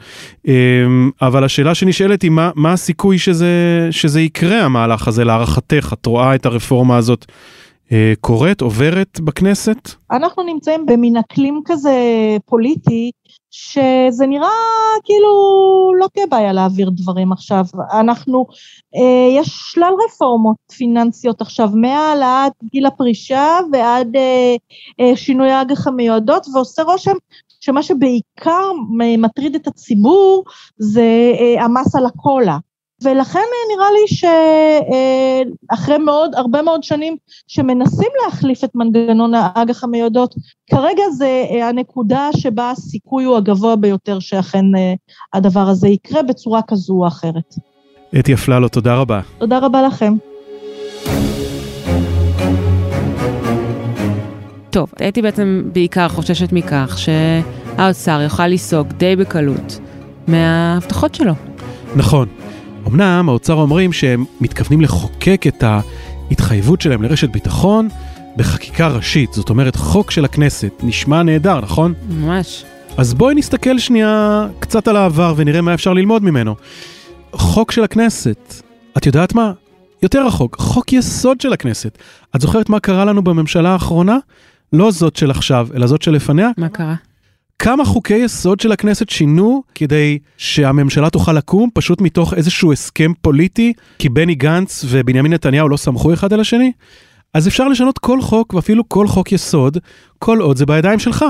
אבל 1.22 1.44
השאלה 1.44 1.75
שנשאלת 1.75 2.22
היא, 2.22 2.32
מה, 2.32 2.52
מה 2.56 2.74
הסיכוי 2.74 3.18
שזה, 3.18 3.88
שזה 3.92 4.22
יקרה, 4.22 4.62
המהלך 4.62 5.08
הזה, 5.08 5.24
להערכתך? 5.24 5.94
את 5.94 6.06
רואה 6.06 6.36
את 6.36 6.46
הרפורמה 6.46 6.98
הזאת 6.98 7.25
קורית, 8.22 8.62
עוברת 8.62 9.20
בכנסת? 9.20 9.92
אנחנו 10.12 10.44
נמצאים 10.44 10.86
במין 10.86 11.18
אקלים 11.18 11.62
כזה 11.66 11.92
פוליטי, 12.46 13.12
שזה 13.56 14.28
נראה 14.28 14.50
כאילו 15.04 15.30
לא 16.00 16.08
תהיה 16.14 16.28
בעיה 16.28 16.54
להעביר 16.54 16.90
דברים 16.90 17.32
עכשיו. 17.32 17.66
אנחנו, 17.92 18.46
אה, 18.96 19.42
יש 19.42 19.48
שלל 19.72 19.94
רפורמות 20.08 20.58
פיננסיות 20.78 21.42
עכשיו, 21.42 21.70
מהעלאת 21.74 22.52
גיל 22.72 22.86
הפרישה 22.86 23.60
ועד 23.72 24.16
אה, 24.16 24.56
אה, 25.00 25.16
שינוי 25.16 25.52
האג"ח 25.52 25.88
המיועדות, 25.88 26.48
ועושה 26.54 26.84
רושם 26.84 27.16
שמה 27.60 27.84
שבעיקר 27.84 28.72
מטריד 29.18 29.56
את 29.56 29.68
הציבור 29.68 30.44
זה 30.78 31.34
אה, 31.40 31.64
המס 31.64 31.96
על 31.96 32.06
הקולה. 32.06 32.58
ולכן 33.04 33.40
נראה 33.76 33.88
לי 33.92 34.16
שאחרי 35.72 35.98
מאוד, 35.98 36.36
הרבה 36.36 36.62
מאוד 36.62 36.84
שנים 36.84 37.16
שמנסים 37.48 38.10
להחליף 38.26 38.64
את 38.64 38.70
מנגנון 38.76 39.34
האג"ח 39.34 39.84
המיועדות, 39.84 40.36
כרגע 40.72 41.04
זה 41.18 41.46
הנקודה 41.70 42.30
שבה 42.38 42.72
הסיכוי 42.72 43.24
הוא 43.24 43.38
הגבוה 43.38 43.76
ביותר 43.76 44.20
שאכן 44.20 44.66
הדבר 45.34 45.70
הזה 45.70 45.88
יקרה 45.88 46.24
בצורה 46.24 46.62
כזו 46.68 46.94
או 46.94 47.08
אחרת. 47.08 47.56
אתי 48.20 48.34
אפללו, 48.34 48.70
תודה 48.70 48.96
רבה. 48.96 49.22
תודה 49.38 49.60
רבה 49.60 49.82
לכם. 49.82 50.14
טוב, 54.70 54.92
אתי 55.10 55.22
בעצם 55.22 55.64
בעיקר 55.74 56.08
חוששת 56.08 56.52
מכך 56.52 56.98
שהאוצר 56.98 58.22
יוכל 58.22 58.48
לסוג 58.48 58.88
די 58.88 59.16
בקלות 59.16 59.80
מההבטחות 60.28 61.16
שלו. 61.16 61.34
נכון. 61.96 62.43
אמנם 62.88 63.30
האוצר 63.30 63.54
אומרים 63.54 63.94
שהם 63.94 64.25
מתכוונים 64.42 64.82
לחוקק 64.82 65.44
את 65.48 65.63
ההתחייבות 65.63 66.82
שלהם 66.82 67.02
לרשת 67.02 67.30
ביטחון 67.30 67.88
בחקיקה 68.38 68.88
ראשית, 68.88 69.34
זאת 69.34 69.50
אומרת 69.50 69.75
חוק 69.75 70.12
של 70.12 70.25
הכנסת. 70.25 70.72
נשמע 70.84 71.24
נהדר, 71.24 71.62
נכון? 71.62 71.94
ממש. 72.10 72.66
אז 72.98 73.13
בואי 73.13 73.36
נסתכל 73.36 73.80
שנייה 73.80 74.48
קצת 74.60 74.88
על 74.88 74.96
העבר 74.96 75.34
ונראה 75.38 75.62
מה 75.62 75.74
אפשר 75.74 75.94
ללמוד 75.94 76.24
ממנו. 76.24 76.56
חוק 77.34 77.72
של 77.72 77.84
הכנסת, 77.84 78.62
את 78.98 79.06
יודעת 79.06 79.36
מה? 79.36 79.52
יותר 80.04 80.28
רחוק, 80.28 80.56
חוק 80.60 80.94
יסוד 80.94 81.42
של 81.42 81.54
הכנסת. 81.54 81.98
את 82.36 82.42
זוכרת 82.42 82.70
מה 82.70 82.80
קרה 82.80 83.06
לנו 83.06 83.22
בממשלה 83.22 83.70
האחרונה? 83.70 84.18
לא 84.74 84.92
זאת 84.92 85.16
של 85.16 85.32
עכשיו, 85.32 85.68
אלא 85.75 85.88
זאת 85.88 86.02
שלפניה? 86.02 86.50
מה 86.58 86.70
קרה? 86.70 86.96
כמה 87.63 87.86
חוקי 87.86 88.15
יסוד 88.15 88.60
של 88.60 88.72
הכנסת 88.72 89.10
שינו 89.10 89.63
כדי 89.75 90.20
שהממשלה 90.38 91.10
תוכל 91.10 91.34
לקום 91.34 91.70
פשוט 91.74 92.01
מתוך 92.01 92.34
איזשהו 92.34 92.74
הסכם 92.74 93.12
פוליטי, 93.22 93.74
כי 94.00 94.10
בני 94.10 94.36
גנץ 94.36 94.86
ובנימין 94.89 95.34
נתניהו 95.34 95.70
לא 95.70 95.77
סמכו 95.77 96.13
אחד 96.13 96.34
על 96.34 96.39
השני? 96.39 96.72
אז 97.34 97.48
אפשר 97.48 97.67
לשנות 97.67 97.98
כל 97.98 98.22
חוק 98.22 98.53
ואפילו 98.53 98.89
כל 98.89 99.08
חוק 99.08 99.32
יסוד, 99.32 99.77
כל 100.20 100.39
עוד 100.39 100.58
זה 100.58 100.65
בידיים 100.65 101.00
שלך. 101.00 101.25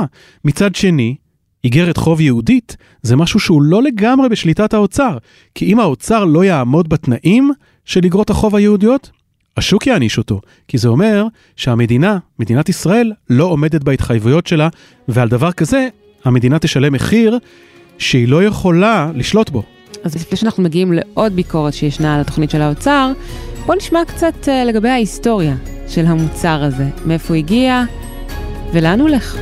מצד 0.46 0.76
שני, 0.76 1.16
איגרת 1.64 1.98
חוב 1.98 2.22
יהודית 2.22 2.78
זה 3.02 3.16
משהו 3.16 3.40
שהוא 3.40 3.62
לא 3.62 3.84
לגמרי 3.84 4.30
בשליטת 4.30 4.74
האוצר, 4.74 5.18
כי 5.56 5.66
אם 5.66 5.80
האוצר 5.80 6.26
לא 6.26 6.44
יעמוד 6.44 6.90
בתנאים 6.90 7.52
של 7.86 8.04
איגרות 8.04 8.30
החוב 8.30 8.56
היהודיות, 8.56 9.12
השוק 9.58 9.88
יעניש 9.88 10.18
אותו, 10.18 10.42
כי 10.68 10.78
זה 10.78 10.88
אומר 10.88 11.26
שהמדינה, 11.56 12.18
מדינת 12.40 12.70
ישראל, 12.70 13.12
לא 13.30 13.46
עומדת 13.46 13.84
בהתחייבויות 13.84 14.48
שלה, 14.48 14.70
ועל 15.08 15.30
דבר 15.30 15.52
כזה 15.52 15.88
המדינה 16.26 16.60
תשלם 16.60 16.94
מחיר 16.94 17.40
שהיא 17.98 18.28
לא 18.28 18.44
יכולה 18.44 19.12
לשלוט 19.16 19.50
בו. 19.50 19.64
אז 20.04 20.16
לפני 20.16 20.38
שאנחנו 20.38 20.64
מגיעים 20.64 20.94
לעוד 20.94 21.34
ביקורת 21.34 21.74
שישנה 21.74 22.16
על 22.16 22.22
התוכנית 22.22 22.50
של 22.50 22.62
האוצר, 22.62 23.12
בוא 23.66 23.76
נשמע 23.76 24.00
קצת 24.08 24.50
אה, 24.50 24.66
לגבי 24.66 24.90
ההיסטוריה 24.90 25.56
של 25.88 26.06
המוצר 26.06 26.64
הזה, 26.64 26.86
מאיפה 27.06 27.28
הוא 27.28 27.38
הגיע 27.38 27.84
ולאן 28.74 29.00
הוא 29.00 29.10
הולך. 29.10 29.38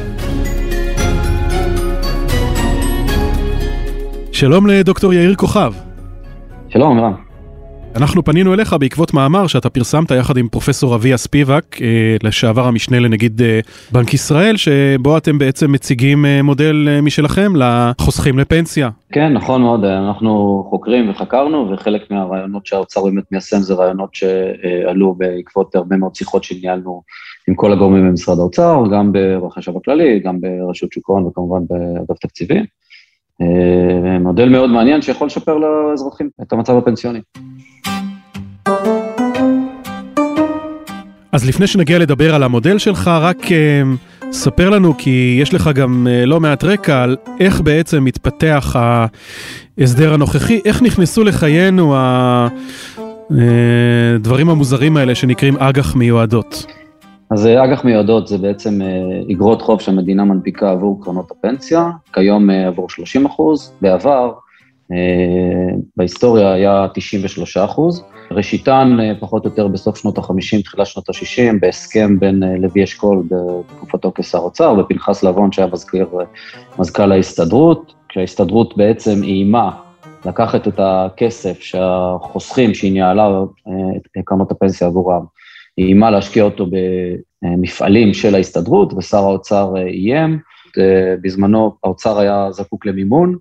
שלום 4.32 4.68
לדוקטור 4.68 5.14
יאיר 5.14 5.36
כוכב. 5.36 5.74
שלום, 6.70 7.00
רם. 7.00 7.31
אנחנו 7.96 8.24
פנינו 8.24 8.54
אליך 8.54 8.76
בעקבות 8.80 9.14
מאמר 9.14 9.48
שאתה 9.48 9.70
פרסמת 9.70 10.12
יחד 10.12 10.38
עם 10.38 10.48
פרופסור 10.48 10.96
אביה 10.96 11.18
ספיבק, 11.18 11.82
אה, 11.82 12.16
לשעבר 12.24 12.68
המשנה 12.68 13.00
לנגיד 13.00 13.42
אה, 13.42 13.60
בנק 13.92 14.14
ישראל, 14.14 14.58
שבו 14.58 15.18
אתם 15.18 15.38
בעצם 15.38 15.72
מציגים 15.72 16.26
אה, 16.26 16.42
מודל 16.42 17.00
משלכם 17.02 17.54
לחוסכים 17.56 18.40
לפנסיה. 18.40 18.90
כן, 19.12 19.34
נכון 19.34 19.62
מאוד, 19.62 19.84
אנחנו 19.86 20.64
חוקרים 20.70 21.10
וחקרנו, 21.10 21.72
וחלק 21.74 22.12
מהרעיונות 22.12 22.66
שהאוצר 22.66 23.04
באמת 23.04 23.24
מיישם 23.32 23.58
זה 23.58 23.74
רעיונות 23.74 24.16
שעלו 24.16 25.14
בעקבות 25.14 25.76
הרבה 25.76 25.98
מאוד 25.98 26.16
שיחות 26.16 26.44
שניהלנו 26.44 27.02
עם 27.48 27.56
כל 27.56 27.72
הגורמים 27.72 28.08
במשרד 28.08 28.40
האוצר, 28.40 28.84
גם 28.94 29.12
בחשב 29.46 29.78
הכללי, 29.78 30.20
גם 30.20 30.38
ברשות 30.42 30.92
שוק 30.92 31.10
ההון 31.10 31.24
וכמובן 31.24 31.60
באגף 31.70 32.20
תקציבים. 32.20 32.66
מודל 34.22 34.50
מאוד 34.50 34.70
מעניין 34.70 35.02
שיכול 35.02 35.28
לשפר 35.28 35.58
לאזרחים 35.58 36.30
את 36.42 36.54
המצב 36.54 36.78
הפנסיוני. 36.78 37.20
אז 41.32 41.48
לפני 41.48 41.68
שנגיע 41.68 42.00
לדבר 42.00 42.36
על 42.36 42.44
המודל 42.44 42.78
שלך, 42.78 43.08
רק 43.22 43.38
uh, 43.46 44.32
ספר 44.32 44.70
לנו, 44.70 44.98
כי 44.98 45.38
יש 45.42 45.54
לך 45.54 45.70
גם 45.76 46.08
uh, 46.08 46.26
לא 46.26 46.40
מעט 46.40 46.64
רקע 46.64 47.04
על 47.04 47.18
איך 47.40 47.62
בעצם 47.62 48.04
מתפתח 48.04 48.76
ההסדר 49.78 50.14
הנוכחי, 50.14 50.60
איך 50.66 50.82
נכנסו 50.82 51.24
לחיינו 51.24 51.96
הדברים 53.30 54.50
המוזרים 54.50 54.98
האלה 54.98 55.16
שנקראים 55.16 55.58
אג"ח 55.58 55.96
מיועדות. 55.96 56.66
אז 57.32 57.48
אג"ח 57.48 57.84
מיועדות 57.84 58.28
זה 58.28 58.38
בעצם 58.38 58.80
אגרות 59.32 59.62
חוב 59.62 59.82
שהמדינה 59.82 60.24
מנפיקה 60.24 60.72
עבור 60.72 61.04
קרנות 61.04 61.32
הפנסיה, 61.32 61.90
כיום 62.14 62.50
עבור 62.50 62.90
30 62.90 63.26
אחוז, 63.26 63.74
בעבר, 63.82 64.32
בהיסטוריה 65.98 66.54
היה 66.54 66.88
93 66.94 67.58
אחוז. 67.58 68.04
ראשיתן 68.32 68.98
אה, 69.00 69.12
פחות 69.20 69.46
או 69.46 69.50
יותר 69.50 69.68
בסוף 69.68 69.98
שנות 69.98 70.18
ה-50, 70.18 70.64
תחילת 70.64 70.88
שנות 70.88 71.10
ה-60, 71.10 71.60
בהסכם 71.60 72.20
בין 72.20 72.44
אה, 72.44 72.58
לוי 72.58 72.84
אשכול 72.84 73.24
בתקופתו 73.30 74.12
כשר 74.16 74.38
אוצר, 74.38 74.76
ופנחס 74.80 75.24
לבון 75.24 75.52
שהיה 75.52 75.68
מזכיר, 75.68 76.08
אה, 76.20 76.26
מזכ"ל 76.80 77.12
ההסתדרות, 77.12 77.94
כשההסתדרות 78.10 78.78
בעצם 78.78 79.24
איימה 79.24 79.72
לקחת 80.26 80.68
את 80.68 80.80
הכסף 80.80 81.62
שהחוסכים 81.62 82.74
שהיא 82.74 82.94
ניהלה 82.94 83.44
את 83.98 84.24
קרנות 84.26 84.52
הפנסיה 84.52 84.88
עבורם, 84.88 85.26
היא 85.78 85.86
איימה 85.86 86.12
להשקיע 86.12 86.44
אותו 86.44 86.66
במפעלים 87.42 88.14
של 88.14 88.36
ההסתדרות, 88.36 88.94
ושר 88.94 89.18
האוצר 89.18 89.74
איים. 89.78 90.40
בזמנו 91.22 91.76
האוצר 91.84 92.20
היה 92.20 92.48
זקוק 92.52 92.86
למימון, 92.86 93.38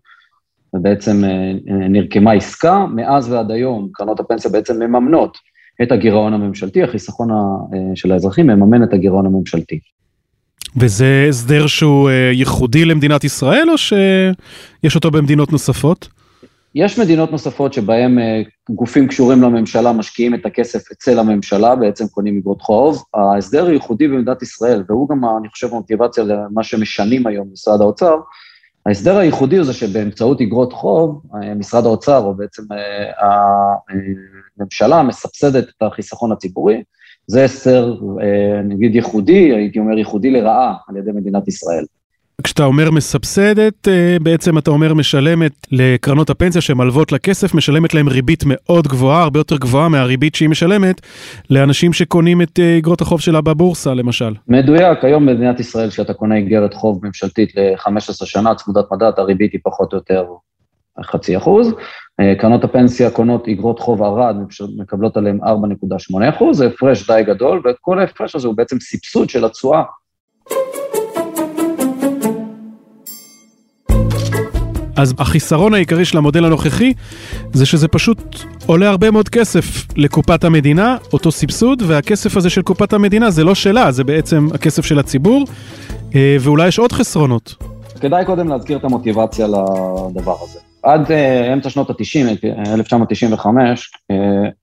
ובעצם 0.74 1.24
אה, 1.24 1.30
אה, 1.30 1.88
נרקמה 1.88 2.32
עסקה, 2.32 2.86
מאז 2.94 3.32
ועד 3.32 3.50
היום 3.50 3.88
קרנות 3.92 4.20
הפנסיה 4.20 4.50
בעצם 4.50 4.82
מממנות 4.82 5.38
את 5.82 5.92
הגירעון 5.92 6.34
הממשלתי, 6.34 6.82
החיסכון 6.82 7.30
אה, 7.30 7.36
של 7.94 8.12
האזרחים 8.12 8.46
מממן 8.46 8.82
את 8.82 8.92
הגירעון 8.92 9.26
הממשלתי. 9.26 9.80
וזה 10.76 11.26
הסדר 11.28 11.66
שהוא 11.66 12.10
ייחודי 12.10 12.84
למדינת 12.84 13.24
ישראל, 13.24 13.70
או 13.70 13.78
שיש 13.78 14.94
אותו 14.94 15.10
במדינות 15.10 15.52
נוספות? 15.52 16.08
יש 16.74 16.98
מדינות 16.98 17.32
נוספות 17.32 17.72
שבהן 17.72 18.18
גופים 18.70 19.08
קשורים 19.08 19.42
לממשלה 19.42 19.92
משקיעים 19.92 20.34
את 20.34 20.46
הכסף 20.46 20.92
אצל 20.92 21.18
הממשלה, 21.18 21.76
בעצם 21.76 22.06
קונים 22.06 22.38
אגרות 22.38 22.62
חוב. 22.62 23.04
ההסדר 23.14 23.62
הוא 23.62 23.70
ייחודי 23.70 24.08
במדינת 24.08 24.42
ישראל, 24.42 24.82
והוא 24.88 25.08
גם, 25.08 25.24
אני 25.40 25.48
חושב, 25.48 25.66
מוטיבציה 25.70 26.24
למה 26.24 26.62
שמשנים 26.62 27.26
היום 27.26 27.48
במשרד 27.48 27.80
האוצר, 27.80 28.16
ההסדר 28.86 29.16
הייחודי 29.16 29.56
הוא 29.56 29.64
זה 29.64 29.72
שבאמצעות 29.72 30.40
אגרות 30.40 30.72
חוב, 30.72 31.22
משרד 31.56 31.84
האוצר, 31.86 32.18
או 32.18 32.34
בעצם 32.34 32.62
אה, 32.72 33.26
הממשלה, 34.58 35.02
מסבסדת 35.02 35.68
את 35.68 35.82
החיסכון 35.82 36.32
הציבורי. 36.32 36.82
זה 37.26 37.44
הסדר, 37.44 37.96
אה, 38.22 38.62
נגיד, 38.62 38.94
ייחודי, 38.94 39.54
הייתי 39.54 39.78
אומר 39.78 39.98
ייחודי 39.98 40.30
לרעה 40.30 40.74
על 40.88 40.96
ידי 40.96 41.10
מדינת 41.12 41.48
ישראל. 41.48 41.84
כשאתה 42.44 42.64
אומר 42.64 42.90
מסבסדת, 42.90 43.88
אה, 43.88 44.16
בעצם 44.22 44.58
אתה 44.58 44.70
אומר 44.70 44.94
משלמת 44.94 45.52
לקרנות 45.72 46.30
הפנסיה 46.30 46.60
שמלוות 46.60 47.12
לכסף, 47.12 47.54
משלמת 47.54 47.94
להם 47.94 48.08
ריבית 48.08 48.42
מאוד 48.46 48.88
גבוהה, 48.88 49.22
הרבה 49.22 49.40
יותר 49.40 49.56
גבוהה 49.56 49.88
מהריבית 49.88 50.34
שהיא 50.34 50.48
משלמת 50.48 51.00
לאנשים 51.50 51.92
שקונים 51.92 52.42
את 52.42 52.58
אה, 52.58 52.78
אגרות 52.78 53.00
החוב 53.00 53.20
שלה 53.20 53.40
בבורסה, 53.40 53.94
למשל. 53.94 54.34
מדויק, 54.48 55.04
היום 55.04 55.26
במדינת 55.26 55.60
ישראל, 55.60 55.90
כשאתה 55.90 56.14
קונה 56.14 56.38
אגרת 56.38 56.74
חוב 56.74 57.00
ממשלתית 57.06 57.56
ל-15 57.56 58.26
שנה, 58.26 58.54
צמודת 58.54 58.84
מדד, 58.92 59.12
הריבית 59.16 59.52
היא 59.52 59.60
פחות 59.64 59.92
או 59.92 59.98
יותר 59.98 60.24
חצי 61.04 61.36
אחוז. 61.36 61.74
אה, 62.20 62.34
קרנות 62.38 62.64
הפנסיה 62.64 63.10
קונות 63.10 63.48
אגרות 63.48 63.78
חוב 63.78 64.02
ערד, 64.02 64.36
מקבלות 64.76 65.16
עליהן 65.16 65.38
4.8 65.42 66.28
אחוז, 66.28 66.58
זה 66.58 66.66
הפרש 66.66 67.10
די 67.10 67.22
גדול, 67.26 67.62
וכל 67.64 67.98
ההפרש 67.98 68.36
הזה 68.36 68.48
הוא 68.48 68.56
בעצם 68.56 68.80
סבסוד 68.80 69.30
של 69.30 69.44
התשואה 69.44 69.82
אז 75.00 75.14
החיסרון 75.18 75.74
העיקרי 75.74 76.04
של 76.04 76.18
המודל 76.18 76.44
הנוכחי 76.44 76.92
זה 77.52 77.66
שזה 77.66 77.88
פשוט 77.88 78.18
עולה 78.66 78.88
הרבה 78.88 79.10
מאוד 79.10 79.28
כסף 79.28 79.64
לקופת 79.96 80.44
המדינה, 80.44 80.96
אותו 81.12 81.32
סבסוד, 81.32 81.82
והכסף 81.86 82.36
הזה 82.36 82.50
של 82.50 82.62
קופת 82.62 82.92
המדינה 82.92 83.30
זה 83.30 83.44
לא 83.44 83.54
שלה, 83.54 83.92
זה 83.92 84.04
בעצם 84.04 84.48
הכסף 84.54 84.84
של 84.84 84.98
הציבור, 84.98 85.44
אה, 86.14 86.36
ואולי 86.40 86.68
יש 86.68 86.78
עוד 86.78 86.92
חסרונות. 86.92 87.54
כדאי 88.00 88.24
קודם 88.24 88.48
להזכיר 88.48 88.78
את 88.78 88.84
המוטיבציה 88.84 89.46
לדבר 89.46 90.36
הזה. 90.42 90.58
עד 90.82 91.06
uh, 91.06 91.52
אמצע 91.52 91.70
שנות 91.70 91.90
ה-90, 91.90 92.46
1995, 92.72 93.90
uh, 94.12 94.14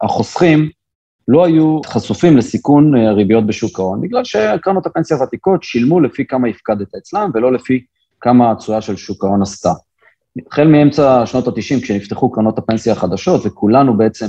החוסכים 0.02 0.70
לא 1.28 1.46
היו 1.46 1.82
חשופים 1.86 2.38
לסיכון 2.38 2.96
ריביות 2.96 3.46
בשוק 3.48 3.80
ההון, 3.80 4.02
בגלל 4.02 4.24
שקרנות 4.24 4.86
הפנסיה 4.86 5.18
הוותיקות 5.18 5.64
שילמו 5.64 6.00
לפי 6.00 6.26
כמה 6.26 6.48
הפקדת 6.48 6.96
אצלם, 6.98 7.32
ולא 7.34 7.54
לפי 7.54 7.84
כמה 8.22 8.52
התשואה 8.52 8.82
של 8.82 8.96
שוק 8.96 9.24
ההון 9.24 9.42
עשתה. 9.42 9.72
החל 10.52 10.68
מאמצע 10.68 11.26
שנות 11.26 11.48
ה-90, 11.48 11.82
כשנפתחו 11.82 12.32
קרנות 12.32 12.58
הפנסיה 12.58 12.94
החדשות, 12.94 13.46
וכולנו 13.46 13.98
בעצם, 13.98 14.26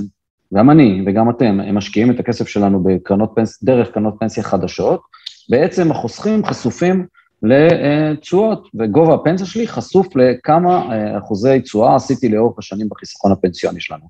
גם 0.55 0.71
אני 0.71 1.03
וגם 1.07 1.31
אתם, 1.31 1.61
הם 1.61 1.75
משקיעים 1.75 2.11
את 2.11 2.21
הכסף 2.21 2.49
שלנו 2.49 2.83
בקרנות 2.83 3.33
פנס, 3.35 3.63
דרך 3.63 3.91
קרנות 3.91 4.15
פנסיה 4.21 4.43
חדשות, 4.43 5.01
בעצם 5.51 5.91
החוסכים 5.91 6.45
חשופים 6.45 7.07
לתשואות, 7.43 8.69
וגובה 8.79 9.15
הפנסיה 9.15 9.47
שלי 9.47 9.67
חשוף 9.67 10.17
לכמה 10.17 10.93
אה, 10.93 11.19
אחוזי 11.19 11.61
תשואה 11.61 11.97
עשיתי 11.97 12.29
לאורך 12.29 12.59
השנים 12.59 12.89
בחיסכון 12.89 13.33
הפנסיוני 13.33 13.81
שלנו. 13.81 14.05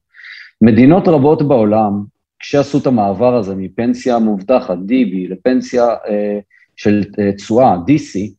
מדינות 0.62 1.08
רבות 1.08 1.48
בעולם, 1.48 2.04
כשעשו 2.38 2.78
את 2.78 2.86
המעבר 2.86 3.36
הזה 3.36 3.54
מפנסיה 3.54 4.18
מובטחת, 4.18 4.76
DB, 4.76 5.30
לפנסיה 5.30 5.84
אה, 5.84 6.38
של 6.76 7.04
אה, 7.18 7.32
תשואה, 7.32 7.74
DC, 7.74 8.37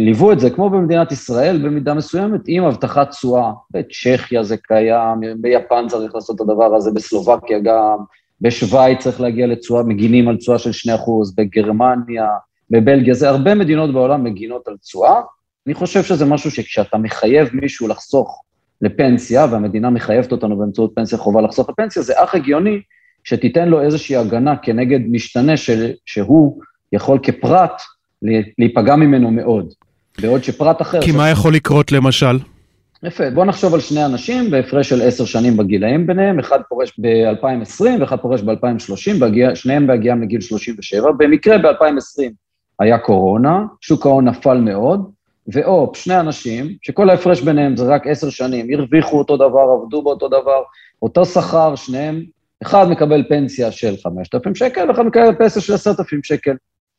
ליוו 0.00 0.32
את 0.32 0.40
זה, 0.40 0.50
כמו 0.50 0.70
במדינת 0.70 1.12
ישראל, 1.12 1.58
במידה 1.64 1.94
מסוימת, 1.94 2.40
עם 2.46 2.64
הבטחת 2.64 3.10
תשואה. 3.10 3.52
בצ'כיה 3.70 4.42
זה 4.42 4.56
קיים, 4.56 5.20
ביפן 5.40 5.88
צריך 5.88 6.14
לעשות 6.14 6.36
את 6.36 6.40
הדבר 6.40 6.74
הזה, 6.74 6.90
בסלובקיה 6.90 7.58
גם, 7.58 7.98
בשוויץ 8.40 9.02
צריך 9.02 9.20
להגיע 9.20 9.46
לתשואה, 9.46 9.82
מגינים 9.82 10.28
על 10.28 10.36
תשואה 10.36 10.58
של 10.58 10.90
2%, 10.90 11.00
בגרמניה, 11.36 12.28
בבלגיה, 12.70 13.14
זה 13.14 13.28
הרבה 13.28 13.54
מדינות 13.54 13.92
בעולם 13.92 14.24
מגינות 14.24 14.68
על 14.68 14.76
תשואה. 14.76 15.20
אני 15.66 15.74
חושב 15.74 16.02
שזה 16.02 16.24
משהו 16.24 16.50
שכשאתה 16.50 16.98
מחייב 16.98 17.48
מישהו 17.52 17.88
לחסוך 17.88 18.42
לפנסיה, 18.82 19.46
והמדינה 19.50 19.90
מחייבת 19.90 20.32
אותנו 20.32 20.56
באמצעות 20.56 20.92
פנסיה 20.94 21.18
חובה 21.18 21.40
לחסוך 21.40 21.70
לפנסיה, 21.70 22.02
זה 22.02 22.12
אך 22.16 22.34
הגיוני 22.34 22.80
שתיתן 23.24 23.68
לו 23.68 23.80
איזושהי 23.80 24.16
הגנה 24.16 24.56
כנגד 24.56 25.00
משתנה 25.10 25.56
של, 25.56 25.90
שהוא 26.06 26.60
יכול 26.92 27.18
כפרט 27.22 27.82
להיפגע 28.58 28.96
ממנו 28.96 29.30
מאוד. 29.30 29.72
בעוד 30.20 30.44
שפרט 30.44 30.82
אחר... 30.82 31.02
כי. 31.02 31.12
מה 31.12 31.30
יכול 31.30 31.54
לקרות 31.54 31.92
למשל? 31.92 32.38
יפה, 33.02 33.30
בוא 33.30 33.44
נחשוב 33.44 33.74
על 33.74 33.80
שני 33.80 34.04
אנשים 34.04 34.50
בהפרש 34.50 34.88
של 34.88 35.02
עשר 35.02 35.24
שנים 35.24 35.56
בגילאים 35.56 36.06
ביניהם, 36.06 36.38
אחד 36.38 36.60
פורש 36.68 37.00
ב-2020 37.00 38.00
ואחד 38.00 38.16
פורש 38.18 38.42
ב-2030, 38.42 39.54
שניהם 39.54 39.86
בהגיעם 39.86 40.22
לגיל 40.22 40.40
37. 40.40 41.12
במקרה 41.12 41.58
ב-2020 41.58 42.22
היה 42.80 42.98
קורונה, 42.98 43.64
שוק 43.80 44.06
ההון 44.06 44.28
נפל 44.28 44.58
מאוד, 44.58 45.10
והופ, 45.46 45.96
שני 45.96 46.20
אנשים, 46.20 46.68
שכל 46.82 47.10
ההפרש 47.10 47.40
ביניהם 47.40 47.76
זה 47.76 47.84
רק 47.84 48.06
עשר 48.06 48.30
שנים, 48.30 48.66
הרוויחו 48.74 49.18
אותו 49.18 49.36
דבר, 49.36 49.78
עבדו 49.82 50.02
באותו 50.02 50.28
דבר, 50.28 50.62
אותו 51.02 51.24
שכר, 51.24 51.74
שניהם, 51.74 52.22
אחד 52.62 52.90
מקבל 52.90 53.24
פנסיה 53.28 53.72
של 53.72 53.94
5,000 54.02 54.54
שקל, 54.54 54.88
ואחד 54.88 55.02
מקבל 55.02 55.34
פנסיה 55.38 55.62
של 55.62 55.74
10,000 55.74 56.24
שקל. 56.24 56.54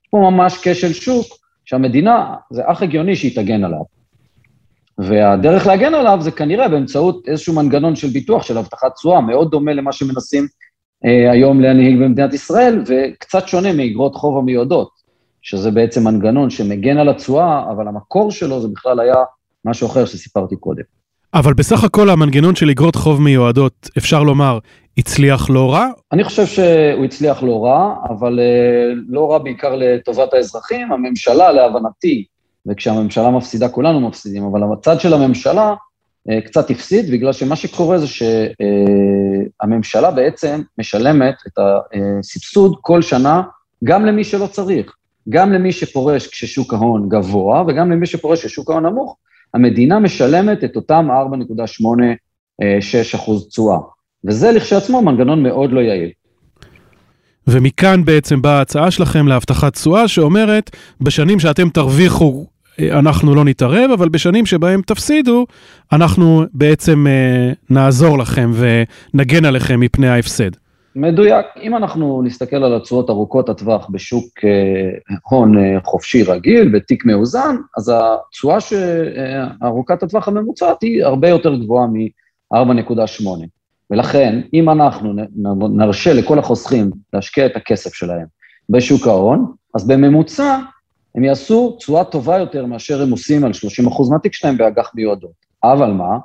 פה 0.10 0.18
ממש 0.18 0.58
כשל 0.62 0.94
שוק, 0.94 1.26
שהמדינה, 1.66 2.36
זה 2.52 2.62
אך 2.66 2.82
הגיוני 2.82 3.16
שהיא 3.16 3.36
תגן 3.36 3.64
עליו. 3.64 3.84
והדרך 4.98 5.68
להגן 5.68 5.94
עליו 5.94 6.18
זה 6.22 6.32
כנראה 6.32 6.68
באמצעות 6.68 7.28
איזשהו 7.28 7.54
מנגנון 7.54 7.96
של 7.96 8.08
ביטוח, 8.08 8.44
של 8.44 8.58
הבטחת 8.58 8.96
תשואה, 8.96 9.22
מאוד 9.22 9.52
דומה 9.52 9.74
למה 9.74 9.92
שמנסים 9.92 10.48
אה, 11.06 11.32
היום 11.32 11.62
להנהיג 11.62 12.00
במדינת 12.00 12.34
ישראל, 12.34 12.84
וקצת 12.88 13.48
שונה 13.48 13.74
מאגרות 13.74 14.16
חוב 14.16 14.38
המיועדות. 14.38 15.00
שזה 15.42 15.72
בעצם 15.72 16.04
מנגנון 16.04 16.50
שמגן 16.50 16.98
על 16.98 17.10
התשואה, 17.10 17.72
אבל 17.72 17.88
המקור 17.88 18.32
שלו 18.32 18.62
זה 18.62 18.68
בכלל 18.68 19.00
היה 19.00 19.16
משהו 19.66 19.88
אחר 19.88 20.06
שסיפרתי 20.06 20.56
קודם. 20.56 20.84
אבל 21.34 21.54
בסך 21.54 21.84
הכל 21.84 22.10
המנגנון 22.10 22.56
של 22.56 22.70
אגרות 22.70 22.96
חוב 22.96 23.22
מיועדות, 23.22 23.90
אפשר 23.98 24.24
לומר, 24.24 24.60
הצליח 25.00 25.50
לא 25.50 25.74
רע? 25.74 25.88
אני 26.12 26.24
חושב 26.24 26.46
שהוא 26.46 27.06
הצליח 27.06 27.44
לא 27.44 27.66
רע, 27.66 27.96
אבל 28.10 28.40
אה, 28.40 28.94
לא 29.08 29.32
רע 29.32 29.38
בעיקר 29.38 29.76
לטובת 29.76 30.34
האזרחים. 30.34 30.92
הממשלה, 30.92 31.52
להבנתי, 31.52 32.26
וכשהממשלה 32.66 33.30
מפסידה 33.30 33.70
כולנו 33.70 34.08
מפסידים, 34.08 34.44
אבל 34.44 34.62
הצד 34.74 35.00
של 35.00 35.14
הממשלה 35.14 35.76
אה, 36.30 36.42
קצת 36.42 36.70
הפסיד, 36.70 37.12
בגלל 37.12 37.34
שמה 37.34 37.56
שקורה 37.56 37.98
זה 37.98 38.08
שהממשלה 38.08 40.08
אה, 40.08 40.14
בעצם 40.14 40.62
משלמת 40.78 41.36
את 41.48 41.60
הסבסוד 41.60 42.76
כל 42.82 43.02
שנה 43.02 43.42
גם 43.84 44.06
למי 44.06 44.24
שלא 44.24 44.48
צריך. 44.48 44.96
גם 45.30 45.54
למי 45.54 45.72
שפורש 45.72 46.28
כששוק 46.28 46.74
ההון 46.74 47.10
גבוה 47.10 47.64
וגם 47.68 47.92
למי 47.92 48.06
שפורש 48.06 48.46
כששוק 48.46 48.70
ההון 48.70 48.86
נמוך, 48.86 49.18
המדינה 49.54 50.00
משלמת 50.00 50.64
את 50.64 50.76
אותם 50.76 51.08
4.86 52.62 53.16
אחוז 53.16 53.48
תשואה. 53.48 53.78
וזה 54.26 54.52
לכשעצמו 54.52 55.02
מנגנון 55.02 55.44
מאוד 55.44 55.72
לא 55.72 55.80
יעיל. 55.80 56.10
ומכאן 57.48 58.06
בעצם 58.06 58.42
באה 58.42 58.58
ההצעה 58.58 58.92
שלכם 58.92 59.28
להבטחת 59.28 59.74
תשואה 59.74 60.08
שאומרת, 60.08 60.70
בשנים 61.02 61.40
שאתם 61.40 61.70
תרוויחו 61.70 62.46
אה, 62.80 63.00
אנחנו 63.00 63.36
לא 63.36 63.46
נתערב, 63.46 63.92
אבל 63.92 64.10
בשנים 64.10 64.46
שבהם 64.46 64.82
תפסידו, 64.82 65.46
אנחנו 65.92 66.44
בעצם 66.54 67.08
אה, 67.08 67.52
נעזור 67.70 68.18
לכם 68.18 68.52
ונגן 69.14 69.46
עליכם 69.46 69.80
מפני 69.80 70.08
ההפסד. 70.10 70.52
מדויק. 70.96 71.46
אם 71.62 71.76
אנחנו 71.76 72.22
נסתכל 72.24 72.56
על 72.56 72.76
התשואות 72.76 73.10
ארוכות 73.10 73.50
הטווח 73.50 73.88
בשוק 73.90 74.26
אה, 74.44 75.18
הון 75.30 75.58
אה, 75.58 75.78
חופשי 75.84 76.24
רגיל, 76.24 76.70
בתיק 76.70 77.06
מאוזן, 77.06 77.56
אז 77.78 77.94
התשואה 77.96 78.58
אה, 78.74 79.48
ארוכת 79.64 80.04
הטווח 80.04 80.28
הממוצעת 80.28 80.82
היא 80.82 81.04
הרבה 81.04 81.30
יותר 81.30 81.56
גבוהה 81.56 81.88
מ-4.8. 81.88 83.28
ולכן, 83.92 84.42
אם 84.54 84.70
אנחנו 84.70 85.14
נרשה 85.70 86.14
לכל 86.14 86.40
החוסכים 86.40 86.92
להשקיע 87.14 87.46
את 87.46 87.56
הכסף 87.56 87.94
שלהם 87.94 88.26
בשוק 88.70 89.08
ההון, 89.08 89.54
אז 89.76 89.88
בממוצע 89.88 90.60
הם 91.16 91.24
יעשו 91.24 91.76
תשואה 91.80 92.04
טובה 92.04 92.38
יותר 92.38 92.66
מאשר 92.66 93.02
הם 93.02 93.12
עושים 93.12 93.44
על 93.44 93.52
30% 93.52 94.12
מהתיק 94.12 94.34
שלהם 94.34 94.58
באג"ח 94.58 94.92
מיועדות. 94.96 95.32
אבל 95.64 95.92
מה? 95.92 96.18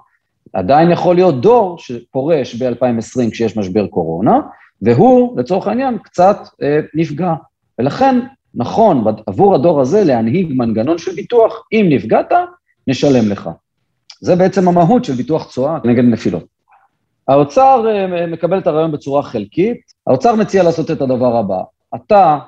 עדיין 0.53 0.91
יכול 0.91 1.15
להיות 1.15 1.41
דור 1.41 1.79
שפורש 1.79 2.63
ב-2020 2.63 3.31
כשיש 3.31 3.57
משבר 3.57 3.87
קורונה, 3.87 4.41
והוא, 4.83 5.39
לצורך 5.39 5.67
העניין, 5.67 5.99
קצת 5.99 6.37
אה, 6.63 6.81
נפגע. 6.95 7.35
ולכן, 7.79 8.21
נכון, 8.55 9.05
עבור 9.27 9.55
הדור 9.55 9.81
הזה 9.81 10.05
להנהיג 10.05 10.53
מנגנון 10.53 10.99
של 10.99 11.15
ביטוח, 11.15 11.67
אם 11.73 11.87
נפגעת, 11.89 12.33
נשלם 12.87 13.29
לך. 13.31 13.51
זה 14.21 14.37
בעצם 14.37 14.69
המהות 14.69 15.05
של 15.05 15.13
ביטוח 15.13 15.49
תשואה 15.49 15.79
נגד 15.85 16.05
נפילות. 16.05 16.54
האוצר 17.29 17.85
אה, 17.89 18.27
מקבל 18.27 18.59
את 18.59 18.67
הרעיון 18.67 18.93
בצורה 18.93 19.23
חלקית, 19.23 19.81
האוצר 20.07 20.35
מציע 20.35 20.63
לעשות 20.63 20.91
את 20.91 21.03
הדבר 21.03 21.37
הבא, 21.37 21.63
אתה, 21.95 22.39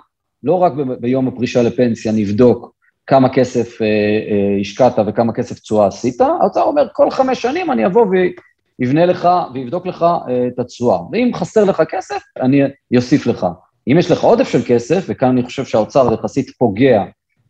לא 0.43 0.63
רק 0.63 0.73
ביום 1.01 1.29
הפרישה 1.29 1.63
לפנסיה 1.63 2.13
נבדוק 2.13 2.77
כמה 3.07 3.29
כסף 3.29 3.83
אה, 3.83 3.87
אה, 3.87 4.61
השקעת 4.61 4.95
וכמה 5.07 5.33
כסף 5.33 5.59
תשואה 5.59 5.87
עשית, 5.87 6.21
האוצר 6.21 6.63
אומר, 6.63 6.87
כל 6.93 7.11
חמש 7.11 7.43
שנים 7.43 7.71
אני 7.71 7.87
אבוא 7.87 8.07
ויבנה 8.81 9.07
לך 9.07 9.29
ויבדוק 9.55 9.87
לך 9.87 10.03
אה, 10.03 10.47
את 10.47 10.59
התשואה. 10.59 10.99
ואם 11.13 11.31
חסר 11.35 11.65
לך 11.65 11.83
כסף, 11.89 12.21
אני 12.41 12.63
אוסיף 12.97 13.27
לך. 13.27 13.47
אם 13.89 13.97
יש 13.99 14.11
לך 14.11 14.25
עודף 14.25 14.49
של 14.49 14.63
כסף, 14.67 15.05
וכאן 15.09 15.29
אני 15.29 15.43
חושב 15.43 15.65
שהאוצר 15.65 16.15
יחסית 16.15 16.51
פוגע 16.59 17.05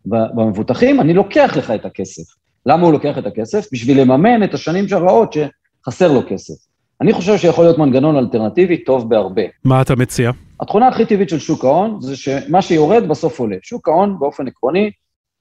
במבוטחים, 0.06 1.00
אני 1.00 1.14
לוקח 1.14 1.56
לך 1.56 1.70
את 1.70 1.84
הכסף. 1.84 2.22
למה 2.66 2.82
הוא 2.82 2.92
לוקח 2.92 3.18
את 3.18 3.26
הכסף? 3.26 3.66
בשביל 3.72 4.00
לממן 4.00 4.44
את 4.44 4.54
השנים 4.54 4.84
הרעות 4.92 5.32
שחסר 5.32 6.12
לו 6.12 6.20
כסף. 6.28 6.65
אני 7.00 7.12
חושב 7.12 7.36
שיכול 7.36 7.64
להיות 7.64 7.78
מנגנון 7.78 8.16
אלטרנטיבי 8.16 8.76
טוב 8.76 9.10
בהרבה. 9.10 9.42
מה 9.64 9.82
אתה 9.82 9.96
מציע? 9.96 10.30
התכונה 10.60 10.88
הכי 10.88 11.06
טבעית 11.06 11.28
של 11.28 11.38
שוק 11.38 11.64
ההון 11.64 12.00
זה 12.00 12.16
שמה 12.16 12.62
שיורד 12.62 13.08
בסוף 13.08 13.40
עולה. 13.40 13.56
שוק 13.62 13.88
ההון 13.88 14.16
באופן 14.18 14.48
עקרוני 14.48 14.90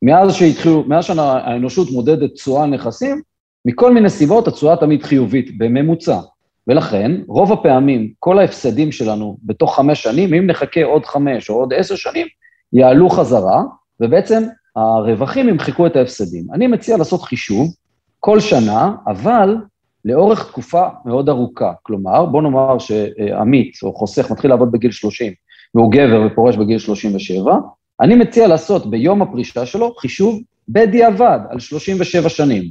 מאז 0.02 0.34
שהתחילו, 0.34 0.84
מאז 0.88 1.04
שהאנושות 1.06 1.92
מודדת 1.92 2.34
תשואה 2.34 2.64
על 2.64 2.70
נכסים, 2.70 3.22
מכל 3.66 3.94
מיני 3.94 4.10
סיבות 4.10 4.48
התשואה 4.48 4.78
תמיד 4.78 5.04
חיובית, 5.04 5.58
בממוצע. 5.58 6.20
ולכן, 6.68 7.12
רוב 7.28 7.52
הפעמים, 7.52 8.12
כל 8.20 8.40
ההפסדים 8.40 8.92
שלנו 8.92 9.38
בתוך 9.44 9.76
חמש 9.76 10.04
שנים, 10.04 10.34
אם 10.34 10.48
נחכה 10.48 10.84
עוד 10.84 11.06
חמש 11.06 11.50
או 11.50 11.56
עוד 11.56 11.74
עשר 11.74 11.96
שנים, 11.96 12.28
יעלו 12.74 13.10
חזרה, 13.10 13.64
ובעצם 14.00 14.44
הרווחים 14.76 15.50
ימחקו 15.50 15.88
את 15.88 15.96
ההפסדים. 15.96 16.48
אני 16.54 16.68
מציע 16.68 16.98
לעשות 16.98 17.22
חישוב 17.22 17.74
כל 18.20 18.40
שנה, 18.40 18.92
אבל 19.08 19.58
לאורך 20.06 20.48
תקופה 20.48 20.88
מאוד 21.06 21.30
ארוכה. 21.30 21.74
כלומר, 21.84 22.26
בוא 22.26 22.42
נאמר 22.42 22.80
שעמית 22.80 23.74
או 23.84 23.94
חוסך 23.94 24.32
מתחיל 24.32 24.50
לעבוד 24.50 24.72
בגיל 24.72 24.92
30, 24.92 25.34
והוא 25.76 25.92
גבר 25.92 26.28
ופורש 26.28 26.56
בגיל 26.56 26.80
37, 26.80 27.56
אני 28.02 28.16
מציע 28.16 28.48
לעשות 28.48 28.90
ביום 28.90 29.22
הפרישה 29.22 29.66
שלו 29.66 29.96
חישוב 29.96 30.42
בדיעבד 30.70 31.40
על 31.50 31.60
37 31.60 32.30
שנים. 32.30 32.64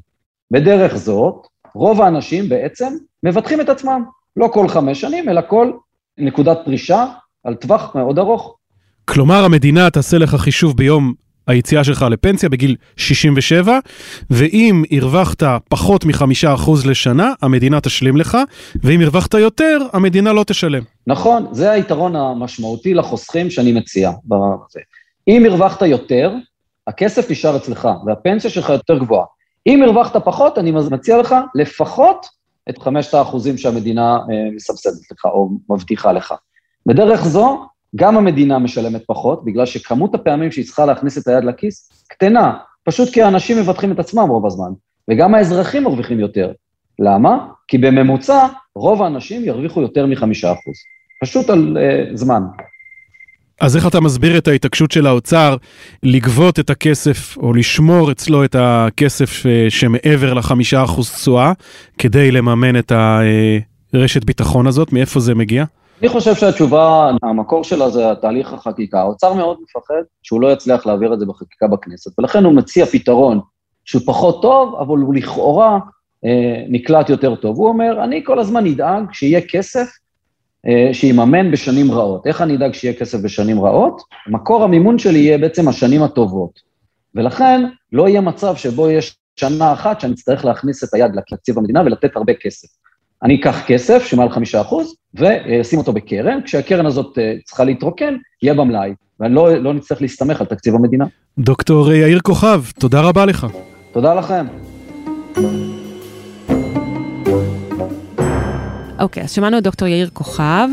בדרך 0.51 0.97
זאת, 0.97 1.47
רוב 1.75 2.01
האנשים 2.01 2.49
בעצם 2.49 2.93
מבטחים 3.23 3.61
את 3.61 3.69
עצמם, 3.69 4.05
לא 4.37 4.49
כל 4.53 4.69
חמש 4.69 5.01
שנים, 5.01 5.29
אלא 5.29 5.41
כל 5.49 5.73
נקודת 6.19 6.59
פרישה 6.65 7.07
על 7.45 7.55
טווח 7.55 7.97
מאוד 7.97 8.19
ארוך. 8.19 8.57
כלומר, 9.05 9.45
המדינה 9.45 9.91
תעשה 9.91 10.19
לך 10.19 10.35
חישוב 10.35 10.77
ביום 10.77 11.13
היציאה 11.47 11.85
שלך 11.85 12.07
לפנסיה 12.11 12.49
בגיל 12.49 12.77
67, 12.97 13.79
ואם 14.31 14.83
הרווחת 14.91 15.43
פחות 15.69 16.05
מחמישה 16.05 16.55
אחוז 16.55 16.87
לשנה, 16.87 17.33
המדינה 17.43 17.81
תשלים 17.81 18.17
לך, 18.17 18.39
ואם 18.83 19.01
הרווחת 19.01 19.35
יותר, 19.35 19.79
המדינה 19.93 20.33
לא 20.33 20.45
תשלם. 20.45 20.83
נכון, 21.07 21.47
זה 21.53 21.71
היתרון 21.71 22.17
המשמעותי 22.17 22.95
לחוסכים 22.95 23.51
שאני 23.51 23.73
מציע. 23.73 24.11
אם 25.29 25.45
הרווחת 25.47 25.83
יותר, 25.83 26.33
הכסף 26.87 27.31
נשאר 27.31 27.57
אצלך, 27.57 27.89
והפנסיה 28.07 28.51
שלך 28.51 28.69
יותר 28.69 28.99
גבוהה. 28.99 29.25
אם 29.67 29.83
הרווחת 29.83 30.17
פחות, 30.25 30.59
אני 30.59 30.71
מציע 30.71 31.19
לך 31.19 31.35
לפחות 31.55 32.27
את 32.71 32.79
חמשת 32.79 33.15
האחוזים 33.15 33.59
שהמדינה 33.59 34.17
אה, 34.17 34.51
מסבסדת 34.55 35.11
לך 35.13 35.25
או 35.25 35.51
מבטיחה 35.71 36.13
לך. 36.13 36.35
בדרך 36.87 37.25
זו, 37.25 37.67
גם 37.97 38.17
המדינה 38.17 38.59
משלמת 38.59 39.03
פחות, 39.07 39.45
בגלל 39.45 39.67
שכמות 39.67 40.15
הפעמים 40.15 40.53
שהיא 40.53 40.65
צריכה 40.65 40.87
להכניס 40.87 41.19
את 41.19 41.29
היד 41.29 41.45
לכיס 41.45 42.05
קטנה, 42.09 42.55
פשוט 42.85 43.13
כי 43.13 43.23
האנשים 43.23 43.59
מבטחים 43.59 43.93
את 43.93 43.99
עצמם 43.99 44.29
רוב 44.29 44.47
הזמן, 44.47 44.73
וגם 45.11 45.35
האזרחים 45.35 45.85
מרוויחים 45.85 46.21
יותר. 46.21 46.53
למה? 46.99 47.47
כי 47.69 47.79
בממוצע 47.79 48.47
רוב 48.75 49.03
האנשים 49.03 49.45
ירוויחו 49.45 49.81
יותר 49.81 50.07
מחמישה 50.07 50.53
אחוז. 50.53 50.75
פשוט 51.23 51.51
על 51.51 51.77
uh, 51.77 52.17
זמן. 52.17 52.43
אז 53.61 53.77
איך 53.77 53.87
אתה 53.87 54.01
מסביר 54.01 54.39
את 54.39 54.49
ההתעקשות 54.49 54.91
של 54.91 55.07
האוצר 55.07 55.57
לגבות 56.03 56.61
את 56.61 56.71
הכסף 56.71 57.37
או 57.37 57.53
לשמור 57.53 58.13
אצלו 58.13 58.45
את 58.45 58.57
הכסף 58.59 59.47
אה, 59.47 59.67
שמעבר 59.69 60.35
לחמישה 60.35 60.85
אחוז 60.85 61.11
תשואה 61.11 61.53
כדי 61.99 62.31
לממן 62.31 62.79
את 62.79 62.93
הרשת 63.95 64.25
ביטחון 64.25 64.67
הזאת? 64.67 64.93
מאיפה 64.93 65.21
זה 65.21 65.35
מגיע? 65.35 65.65
אני 66.01 66.09
חושב 66.09 66.35
שהתשובה, 66.35 67.11
המקור 67.23 67.65
שלה 67.65 67.91
זה 67.91 68.05
תהליך 68.21 68.53
החקיקה. 68.53 69.01
האוצר 69.01 69.33
מאוד 69.33 69.59
מפחד 69.63 70.03
שהוא 70.23 70.41
לא 70.41 70.53
יצליח 70.53 70.87
להעביר 70.87 71.15
את 71.15 71.21
זה 71.21 71.27
בחקיקה 71.27 71.67
בכנסת, 71.67 72.19
ולכן 72.19 72.45
הוא 72.45 72.53
מציע 72.53 72.87
פתרון 72.87 73.41
שהוא 73.85 74.03
פחות 74.07 74.43
טוב, 74.43 74.75
אבל 74.81 74.99
הוא 74.99 75.15
לכאורה 75.15 75.79
אה, 76.25 76.65
נקלט 76.69 77.11
יותר 77.11 77.35
טוב. 77.35 77.57
הוא 77.57 77.69
אומר, 77.69 78.05
אני 78.05 78.23
כל 78.25 78.39
הזמן 78.39 78.67
אדאג 78.67 79.05
שיהיה 79.13 79.41
כסף 79.41 79.87
אה, 80.67 80.95
שיממן 80.95 81.51
בשנים 81.51 81.93
רעות. 81.93 82.27
איך 82.27 82.43
אני 82.43 82.57
אדאג 82.57 82.73
שיהיה 82.73 82.95
כסף 82.95 83.19
בשנים 83.21 83.61
רעות? 83.65 84.03
מקור 84.27 84.65
המימון 84.65 84.99
שלי 84.99 85.19
יהיה 85.19 85.39
בעצם 85.39 85.69
השנים 85.69 86.03
הטובות. 86.03 86.61
ולכן 87.15 87.65
לא 87.93 88.09
יהיה 88.09 88.21
מצב 88.21 88.57
שבו 88.57 88.91
יש 88.91 89.17
שנה 89.37 89.73
אחת 89.73 90.01
שאני 90.01 90.13
אצטרך 90.13 90.45
להכניס 90.45 90.85
את 90.85 90.95
היד 90.95 91.17
לתקציב 91.17 91.59
המדינה 91.59 91.83
ולתת 91.83 92.17
הרבה 92.17 92.35
כסף. 92.35 92.69
אני 93.25 93.35
אקח 93.35 93.63
כסף 93.67 94.05
שמעל 94.05 94.31
חמישה 94.31 94.61
אחוז, 94.61 94.95
ואשים 95.15 95.79
אותו 95.79 95.93
בקרן, 95.93 96.41
כשהקרן 96.45 96.87
הזאת 96.87 97.19
אה, 97.19 97.35
צריכה 97.45 97.65
להתרוקן, 97.65 98.15
יהיה 98.43 98.55
במלאי, 98.55 98.95
ואני 99.21 99.35
לא, 99.35 99.57
לא 99.57 99.75
נצטרך 99.75 100.03
להסתמך 100.03 100.41
על 100.41 100.47
תקציב 100.47 100.75
המדינה. 100.75 101.05
דוקטור 101.39 101.93
יאיר 101.93 102.21
כוכב, 102.21 102.63
תודה 102.79 103.01
רבה 103.01 103.27
לך. 103.27 103.47
תודה 103.93 104.15
לכם. 104.15 104.47
אוקיי, 109.01 109.23
okay, 109.23 109.25
אז 109.25 109.33
שמענו 109.33 109.59
את 109.59 109.63
דוקטור 109.63 109.89
יאיר 109.89 110.11
כוכב, 110.13 110.69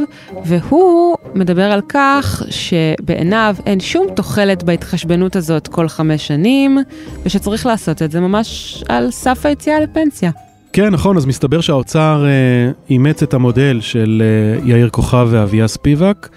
והוא 0.46 1.18
מדבר 1.34 1.72
על 1.72 1.82
כך 1.90 2.44
שבעיניו 2.50 3.56
אין 3.66 3.80
שום 3.80 4.08
תוחלת 4.16 4.64
בהתחשבנות 4.64 5.36
הזאת 5.36 5.68
כל 5.68 5.88
חמש 5.88 6.28
שנים, 6.28 6.78
ושצריך 7.24 7.66
לעשות 7.66 8.02
את 8.02 8.12
זה 8.12 8.20
ממש 8.20 8.84
על 8.90 9.12
סף 9.12 9.46
היציאה 9.46 9.80
לפנסיה. 9.80 10.32
כן, 10.74 10.90
נכון, 10.90 11.18
אז 11.18 11.26
מסתבר 11.26 11.62
שהאוצר 11.62 12.26
אה, 12.26 12.72
אימץ 12.90 13.24
את 13.24 13.34
המודל 13.34 13.82
של 13.82 14.24
אה, 14.26 14.68
יאיר 14.70 14.90
כוכב 14.90 15.28
ואביה 15.32 15.68
ספיבק, 15.68 16.30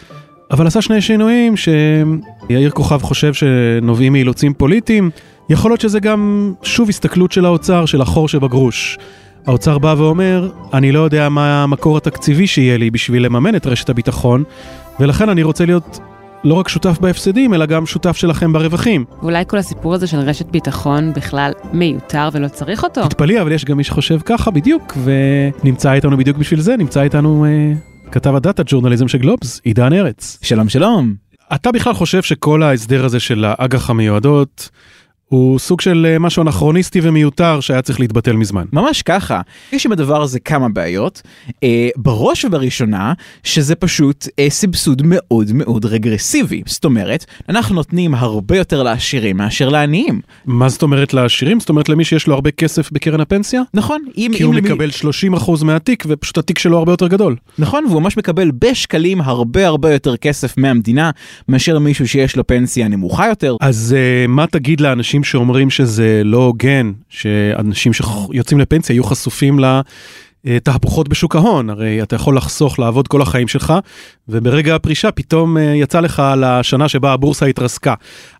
אבל 0.51 0.67
עשה 0.67 0.83
שני 0.83 1.01
שינויים 1.01 1.55
שיאיר 1.57 2.71
כוכב 2.71 3.03
חושב 3.03 3.35
שנובעים 3.35 4.13
מאילוצים 4.13 4.55
פוליטיים. 4.55 5.11
יכול 5.51 5.71
להיות 5.71 5.81
שזה 5.81 6.01
גם 6.01 6.53
שוב 6.63 6.89
הסתכלות 6.89 7.33
של 7.33 7.45
האוצר, 7.45 7.87
של 7.87 8.01
החור 8.01 8.29
שבגרוש. 8.29 8.99
האוצר 9.47 9.79
בא 9.79 9.95
ואומר, 9.99 10.51
אני 10.73 10.93
לא 10.93 11.01
יודע 11.01 11.29
מה 11.29 11.63
המקור 11.63 11.97
התקציבי 11.97 12.47
שיהיה 12.47 12.77
לי 12.79 12.91
בשביל 12.91 13.25
לממן 13.25 13.57
את 13.57 13.67
רשת 13.67 13.89
הביטחון, 13.91 14.45
ולכן 15.01 15.29
אני 15.29 15.43
רוצה 15.43 15.65
להיות 15.65 15.99
לא 16.45 16.55
רק 16.55 16.69
שותף 16.69 16.99
בהפסדים, 17.01 17.55
אלא 17.55 17.67
גם 17.67 17.87
שותף 17.87 18.17
שלכם 18.17 18.53
ברווחים. 18.53 19.05
ואולי 19.23 19.45
כל 19.47 19.59
הסיפור 19.59 19.95
הזה 19.95 20.07
של 20.07 20.19
רשת 20.19 20.47
ביטחון 20.47 21.13
בכלל 21.13 21.53
מיותר 21.73 22.29
ולא 22.33 22.49
צריך 22.49 22.85
אותו? 22.85 23.09
תתפלאי, 23.09 23.41
אבל 23.41 23.53
יש 23.53 23.65
גם 23.65 23.77
מי 23.77 23.85
שחושב 23.85 24.19
ככה 24.25 24.51
בדיוק, 24.51 24.97
ונמצא 25.05 25.93
איתנו 25.93 26.17
בדיוק 26.17 26.37
בשביל 26.37 26.61
זה, 26.61 26.77
נמצא 26.77 27.03
איתנו 27.03 27.45
אה, 27.45 27.73
כתב 28.11 28.35
הדאטה 28.35 28.63
ג'ורנליזם 28.67 29.09
של 29.09 29.19
גלובס, 29.19 29.61
עידן 29.65 29.93
ארץ. 29.93 30.39
שלום 30.43 30.69
שלום. 30.69 31.15
אתה 31.55 31.73
בכלל 31.73 31.95
חושב 31.95 32.23
שכל 32.23 32.63
ההסדר 32.63 33.05
הזה 33.05 33.21
של 33.21 33.45
האג"ח 33.49 33.91
המיועדות, 33.91 34.69
הוא 35.35 35.59
סוג 35.59 35.81
של 35.81 36.07
אה, 36.11 36.19
משהו 36.19 36.43
אנכרוניסטי 36.43 37.01
ומיותר 37.03 37.61
שהיה 37.61 37.83
צריך 37.83 38.01
להתבטל 38.01 38.33
מזמן. 38.33 38.65
ממש 38.73 39.03
ככה. 39.03 39.41
יש 39.73 39.87
עם 39.87 39.93
הדבר 39.93 40.23
הזה 40.23 40.41
כמה 40.41 40.69
בעיות. 40.69 41.23
אה, 41.63 41.89
בראש 41.97 42.45
ובראשונה, 42.45 43.13
שזה 43.45 43.75
פשוט 43.75 44.29
אה, 44.39 44.51
סבסוד 44.51 45.03
מאוד 45.05 45.53
מאוד 45.53 45.85
רגרסיבי. 45.85 46.63
זאת 46.67 46.85
אומרת, 46.85 47.25
אנחנו 47.49 47.75
נותנים 47.75 48.15
הרבה 48.15 48.57
יותר 48.57 48.83
לעשירים 48.83 49.37
מאשר 49.37 49.69
לעניים. 49.69 50.21
מה 50.47 50.69
זאת 50.69 50.83
אומרת 50.83 51.15
לעשירים? 51.15 51.61
זאת 51.61 51.69
אומרת 51.69 51.89
למי 51.89 52.05
שיש 52.05 52.27
לו 52.27 52.35
הרבה 52.35 52.51
כסף 52.51 52.93
בקרן 52.93 53.21
הפנסיה? 53.21 53.63
נכון. 53.75 54.05
אם, 54.17 54.31
כי 54.37 54.43
אם 54.43 54.49
הוא 54.49 54.55
למי... 54.55 54.71
מקבל 54.71 54.91
30% 55.35 55.65
מהתיק 55.65 56.05
ופשוט 56.09 56.39
התיק 56.39 56.59
שלו 56.59 56.79
הרבה 56.79 56.93
יותר 56.93 57.09
גדול. 57.09 57.37
נכון, 57.59 57.85
והוא 57.85 58.03
ממש 58.03 58.17
מקבל 58.17 58.51
בשקלים 58.59 59.21
הרבה 59.21 59.67
הרבה 59.67 59.93
יותר 59.93 60.17
כסף 60.17 60.59
מהמדינה 60.59 61.11
מאשר 61.49 61.79
מישהו 61.79 62.09
שיש 62.09 62.37
לו 62.37 62.47
פנסיה 62.47 62.89
נמוכה 62.89 63.29
יותר. 63.29 63.57
אז 63.61 63.97
uh, 63.97 64.29
מה 64.31 64.47
תגיד 64.47 64.81
לאנשים 64.81 65.24
שאומרים 65.25 65.71
שזה 65.71 66.23
לא 66.25 66.45
הוגן, 66.45 66.93
שאנשים 67.09 67.93
שיוצאים 67.93 68.61
לפנסיה 68.61 68.95
יהיו 68.95 69.05
חשופים 69.05 69.59
לתהפוכות 70.45 71.09
בשוק 71.09 71.37
ההון, 71.37 71.71
הרי 71.71 72.03
אתה 72.03 72.17
יכול 72.17 72.37
לחסוך, 72.37 72.79
לעבוד 72.79 73.09
כל 73.09 73.23
החיים 73.23 73.49
שלך, 73.49 73.73
וברגע 74.29 74.75
הפרישה 74.75 75.11
פתאום 75.11 75.57
אה, 75.57 75.63
יצא 75.63 76.01
לך 76.01 76.23
לשנה 76.37 76.89
שבה 76.89 77.13
הבורסה 77.13 77.47
התרסקה. 77.47 77.95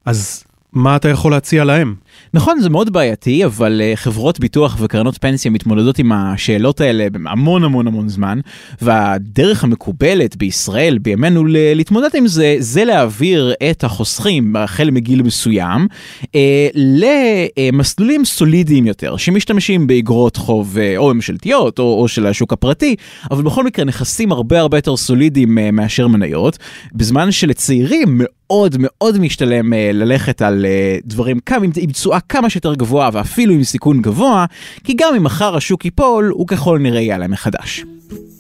אז 0.05 0.45
מה 0.73 0.97
אתה 0.97 1.09
יכול 1.09 1.33
להציע 1.33 1.65
להם? 1.65 1.95
נכון, 2.35 2.61
זה 2.61 2.71
מאוד 2.71 2.93
בעייתי, 2.93 3.45
אבל 3.45 3.81
uh, 3.81 3.97
חברות 3.97 4.41
ביטוח 4.41 4.77
וקרנות 4.81 5.19
פנסיה 5.19 5.51
מתמודדות 5.51 5.99
עם 5.99 6.13
השאלות 6.13 6.81
האלה 6.81 7.07
המון 7.27 7.65
המון 7.65 7.87
המון 7.87 8.09
זמן, 8.09 8.41
והדרך 8.83 9.65
המקובלת 9.65 10.37
בישראל 10.37 10.99
בימינו 10.99 11.45
להתמודד 11.49 12.09
עם 12.15 12.27
זה, 12.27 12.57
זה 12.59 12.85
להעביר 12.85 13.55
את 13.71 13.85
החוסכים 13.85 14.57
החל 14.57 14.91
מגיל 14.91 15.23
מסוים 15.23 15.87
uh, 16.23 16.29
למסלולים 16.75 18.25
סולידיים 18.25 18.87
יותר, 18.87 19.17
שמשתמשים 19.17 19.87
באגרות 19.87 20.37
חוב 20.37 20.77
uh, 20.77 20.97
או 20.97 21.15
ממשלתיות 21.15 21.79
או, 21.79 22.01
או 22.01 22.09
של 22.09 22.27
השוק 22.27 22.53
הפרטי, 22.53 22.97
אבל 23.31 23.43
בכל 23.43 23.65
מקרה 23.65 23.85
נכסים 23.85 24.33
הרבה 24.33 24.61
הרבה 24.61 24.79
יותר 24.79 24.97
סולידיים 24.97 25.59
uh, 25.59 25.61
מאשר 25.73 26.09
מניות, 26.09 26.59
בזמן 26.93 27.33
שלצעירים 27.33 28.21
מאוד 28.21 28.77
מאוד 28.79 29.19
משתלם 29.19 29.73
ללכת 29.73 30.43
על 30.43 30.67
דברים 31.05 31.39
עם 31.77 31.91
תשואה 32.05 32.21
כמה 32.21 32.51
שיותר 32.51 32.75
גבוהה 32.75 33.11
ואפילו 33.13 33.55
עם 33.55 33.65
סיכון 33.65 34.03
גבוה, 34.03 34.45
כי 34.85 34.95
גם 34.97 35.15
אם 35.17 35.25
מחר 35.25 35.57
השוק 35.57 35.85
ייפול, 35.85 36.33
הוא 36.35 36.47
ככל 36.47 36.79
נראה 36.79 37.01
יעלה 37.01 37.29
מחדש. 37.29 37.85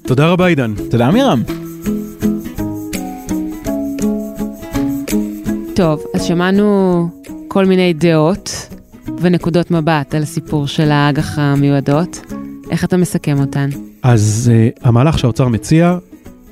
תודה 0.06 0.26
רבה 0.26 0.46
עידן. 0.46 0.74
תודה 0.90 1.10
מירם. 1.10 1.42
טוב, 5.74 6.02
אז 6.14 6.24
שמענו 6.24 7.08
כל 7.48 7.64
מיני 7.64 7.92
דעות 7.92 8.68
ונקודות 9.18 9.70
מבט 9.70 10.14
על 10.14 10.22
הסיפור 10.22 10.66
של 10.66 10.90
האג"ח 10.90 11.38
המיועדות. 11.38 12.20
איך 12.70 12.84
אתה 12.84 12.96
מסכם 12.96 13.40
אותן? 13.40 13.68
אז 14.02 14.50
uh, 14.52 14.86
המהלך 14.88 15.18
שהאוצר 15.18 15.48
מציע 15.48 15.98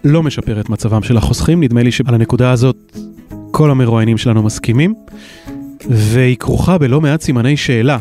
לא 0.05 0.23
משפר 0.23 0.61
את 0.61 0.71
מצבם 0.71 1.03
של 1.03 1.17
החוסכים, 1.17 1.63
נדמה 1.63 1.83
לי 1.83 1.93
שעל 1.93 2.15
הנקודה 2.15 2.51
הזאת 2.51 2.77
כל 3.51 3.71
המרואיינים 3.71 4.19
שלנו 4.19 4.43
מסכימים. 4.43 4.95
והיא 5.91 6.37
כרוכה 6.37 6.79
בלא 6.79 7.01
מעט 7.01 7.21
סימני 7.21 7.57
שאלה. 7.57 7.99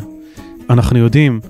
אנחנו 0.70 0.98
יודעים 0.98 1.40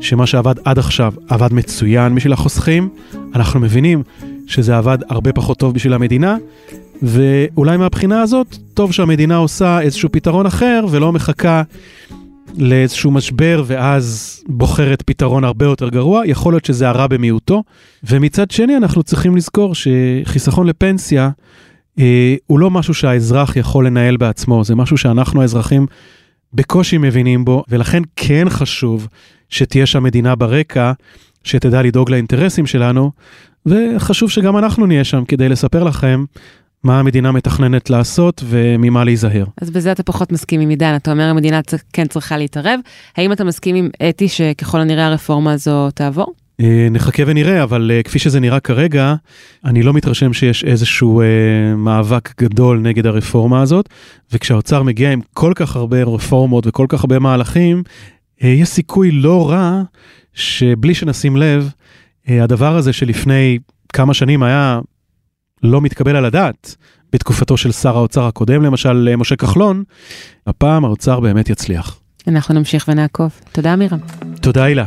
שמה 0.00 0.26
שעבד 0.26 0.54
עד 0.64 0.78
עכשיו 0.78 1.12
עבד 1.28 1.52
מצוין 1.52 2.14
בשביל 2.14 2.32
החוסכים, 2.32 2.88
אנחנו 3.34 3.60
מבינים 3.60 4.02
שזה 4.46 4.76
עבד 4.76 4.98
הרבה 5.08 5.32
פחות 5.32 5.58
טוב 5.58 5.74
בשביל 5.74 5.92
המדינה, 5.92 6.36
ואולי 7.02 7.76
מהבחינה 7.76 8.22
הזאת, 8.22 8.56
טוב 8.74 8.92
שהמדינה 8.92 9.36
עושה 9.36 9.80
איזשהו 9.80 10.08
פתרון 10.12 10.46
אחר 10.46 10.84
ולא 10.90 11.12
מחכה 11.12 11.62
לאיזשהו 12.58 13.10
משבר 13.10 13.64
ואז 13.66 14.40
בוחרת 14.48 15.02
פתרון 15.02 15.44
הרבה 15.44 15.66
יותר 15.66 15.88
גרוע, 15.88 16.22
יכול 16.26 16.52
להיות 16.52 16.64
שזה 16.64 16.88
הרע 16.88 17.06
במיעוטו. 17.06 17.62
ומצד 18.04 18.50
שני 18.50 18.76
אנחנו 18.76 19.02
צריכים 19.02 19.36
לזכור 19.36 19.74
שחיסכון 19.74 20.66
לפנסיה 20.66 21.30
הוא 22.46 22.58
לא 22.60 22.70
משהו 22.70 22.94
שהאזרח 22.94 23.56
יכול 23.56 23.86
לנהל 23.86 24.16
בעצמו, 24.16 24.64
זה 24.64 24.74
משהו 24.74 24.98
שאנחנו 24.98 25.42
האזרחים 25.42 25.86
בקושי 26.54 26.98
מבינים 26.98 27.44
בו, 27.44 27.64
ולכן 27.68 28.02
כן 28.16 28.46
חשוב 28.48 29.08
שתהיה 29.48 29.86
שם 29.86 30.02
מדינה 30.02 30.34
ברקע, 30.34 30.92
שתדע 31.44 31.82
לדאוג 31.82 32.10
לאינטרסים 32.10 32.66
שלנו, 32.66 33.10
וחשוב 33.66 34.30
שגם 34.30 34.58
אנחנו 34.58 34.86
נהיה 34.86 35.04
שם 35.04 35.24
כדי 35.24 35.48
לספר 35.48 35.84
לכם 35.84 36.24
מה 36.84 36.98
המדינה 36.98 37.32
מתכננת 37.32 37.90
לעשות 37.90 38.42
וממה 38.46 39.04
להיזהר. 39.04 39.44
אז 39.60 39.70
בזה 39.70 39.92
אתה 39.92 40.02
פחות 40.02 40.32
מסכים 40.32 40.60
עם 40.60 40.68
עידן, 40.68 40.96
אתה 40.96 41.10
אומר 41.10 41.24
המדינה 41.24 41.60
כן 41.92 42.06
צריכה 42.06 42.36
להתערב. 42.36 42.80
האם 43.16 43.32
אתה 43.32 43.44
מסכים 43.44 43.76
עם 43.76 43.88
אתי 44.08 44.28
שככל 44.28 44.80
הנראה 44.80 45.06
הרפורמה 45.06 45.52
הזו 45.52 45.90
תעבור? 45.90 46.32
אה, 46.62 46.88
נחכה 46.90 47.22
ונראה, 47.26 47.62
אבל 47.62 47.90
אה, 47.94 48.02
כפי 48.02 48.18
שזה 48.18 48.40
נראה 48.40 48.60
כרגע, 48.60 49.14
אני 49.64 49.82
לא 49.82 49.92
מתרשם 49.92 50.32
שיש 50.32 50.64
איזשהו 50.64 51.20
אה, 51.20 51.26
מאבק 51.76 52.42
גדול 52.42 52.78
נגד 52.78 53.06
הרפורמה 53.06 53.62
הזאת, 53.62 53.88
וכשהאוצר 54.32 54.82
מגיע 54.82 55.12
עם 55.12 55.20
כל 55.34 55.52
כך 55.56 55.76
הרבה 55.76 56.02
רפורמות 56.02 56.66
וכל 56.66 56.86
כך 56.88 57.00
הרבה 57.00 57.18
מהלכים, 57.18 57.82
יש 58.40 58.68
סיכוי 58.68 59.10
לא 59.10 59.50
רע 59.50 59.82
שבלי 60.34 60.94
שנשים 60.94 61.36
לב, 61.36 61.70
הדבר 62.28 62.76
הזה 62.76 62.92
שלפני 62.92 63.58
כמה 63.92 64.14
שנים 64.14 64.42
היה 64.42 64.80
לא 65.62 65.80
מתקבל 65.80 66.16
על 66.16 66.24
הדעת, 66.24 66.76
בתקופתו 67.12 67.56
של 67.56 67.72
שר 67.72 67.96
האוצר 67.96 68.24
הקודם, 68.24 68.62
למשל 68.62 69.14
משה 69.16 69.36
כחלון, 69.36 69.82
הפעם 70.46 70.84
האוצר 70.84 71.20
באמת 71.20 71.50
יצליח. 71.50 72.00
אנחנו 72.28 72.54
נמשיך 72.54 72.88
ונעקוב. 72.88 73.32
תודה, 73.52 73.76
מירם. 73.76 73.98
תודה, 74.40 74.64
הילה. 74.64 74.86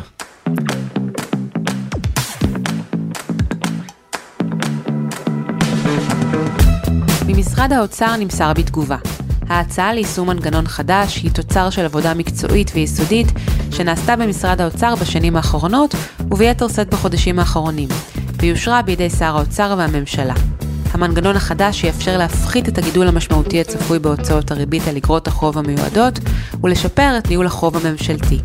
ממשרד 7.65 7.77
האוצר 7.77 8.15
נמסר 8.15 8.53
בתגובה. 8.53 8.97
ההצעה 9.49 9.93
ליישום 9.93 10.27
מנגנון 10.27 10.67
חדש 10.67 11.17
היא 11.23 11.31
תוצר 11.31 11.69
של 11.69 11.85
עבודה 11.85 12.13
מקצועית 12.13 12.71
ויסודית 12.75 13.27
שנעשתה 13.71 14.15
במשרד 14.15 14.61
האוצר 14.61 14.95
בשנים 14.95 15.35
האחרונות 15.35 15.95
וביתר 16.31 16.67
שאת 16.67 16.89
בחודשים 16.89 17.39
האחרונים, 17.39 17.89
ויושרה 18.41 18.81
בידי 18.81 19.09
שר 19.09 19.37
האוצר 19.37 19.75
והממשלה. 19.77 20.33
המנגנון 20.91 21.35
החדש 21.35 21.83
יאפשר 21.83 22.17
להפחית 22.17 22.69
את 22.69 22.77
הגידול 22.77 23.07
המשמעותי 23.07 23.61
הצפוי 23.61 23.99
בהוצאות 23.99 24.51
הריבית 24.51 24.87
על 24.87 24.97
אגרות 24.97 25.27
החוב 25.27 25.57
המיועדות 25.57 26.19
ולשפר 26.63 27.17
את 27.17 27.29
ניהול 27.29 27.45
החוב 27.45 27.77
הממשלתי. 27.77 28.39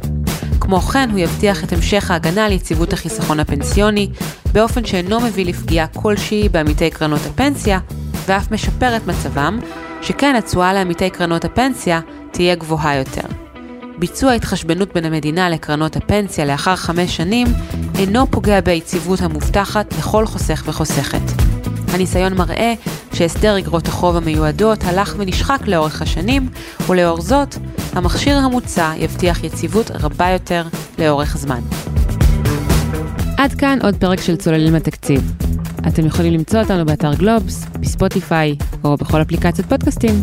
כמו 0.61 0.81
כן, 0.81 1.11
הוא 1.11 1.19
יבטיח 1.19 1.65
את 1.65 1.73
המשך 1.73 2.11
ההגנה 2.11 2.47
על 2.47 2.53
יציבות 2.53 2.93
החיסכון 2.93 3.41
הפנסיוני, 3.41 4.09
באופן 4.53 4.85
שאינו 4.85 5.21
מביא 5.21 5.47
לפגיעה 5.47 5.87
כלשהי 5.87 6.49
בעמיתי 6.49 6.91
קרנות 6.91 7.21
הפנסיה, 7.27 7.79
ואף 8.27 8.51
משפר 8.51 8.97
את 8.97 9.07
מצבם, 9.07 9.59
שכן 10.03 10.35
התשואה 10.35 10.73
לעמיתי 10.73 11.11
קרנות 11.11 11.45
הפנסיה 11.45 12.01
תהיה 12.31 12.55
גבוהה 12.55 12.97
יותר. 12.97 13.29
ביצוע 13.99 14.33
התחשבנות 14.33 14.95
בין 14.95 15.05
המדינה 15.05 15.51
לקרנות 15.51 15.97
הפנסיה 15.97 16.45
לאחר 16.45 16.77
חמש 16.77 17.17
שנים 17.17 17.47
אינו 17.99 18.31
פוגע 18.31 18.61
ביציבות 18.61 19.21
המובטחת 19.21 19.95
לכל 19.99 20.27
חוסך 20.27 20.63
וחוסכת. 20.67 21.43
הניסיון 21.93 22.35
מראה 22.35 22.75
שהסדר 23.13 23.59
אגרות 23.59 23.89
החוב 23.89 24.17
המיועדות 24.17 24.85
הלך 24.85 25.15
ונשחק 25.19 25.59
לאורך 25.67 26.03
השנים, 26.03 26.49
ולאור 26.89 27.21
זאת, 27.21 27.57
המכשיר 27.93 28.37
המוצע 28.37 28.93
יבטיח 28.97 29.45
יציבות 29.45 29.91
רבה 29.91 30.29
יותר 30.29 30.65
לאורך 30.99 31.37
זמן. 31.37 31.61
עד 33.37 33.55
כאן 33.55 33.79
עוד 33.83 33.97
פרק 33.97 34.21
של 34.21 34.37
צוללים 34.37 34.75
לתקציב. 34.75 35.50
אתם 35.89 36.07
יכולים 36.07 36.33
למצוא 36.33 36.61
אותנו 36.61 36.85
באתר 36.87 37.15
גלובס, 37.15 37.67
בספוטיפיי 37.81 38.57
או 38.85 38.97
בכל 38.97 39.23
אפליקציות 39.23 39.69
פודקאסטים. 39.69 40.15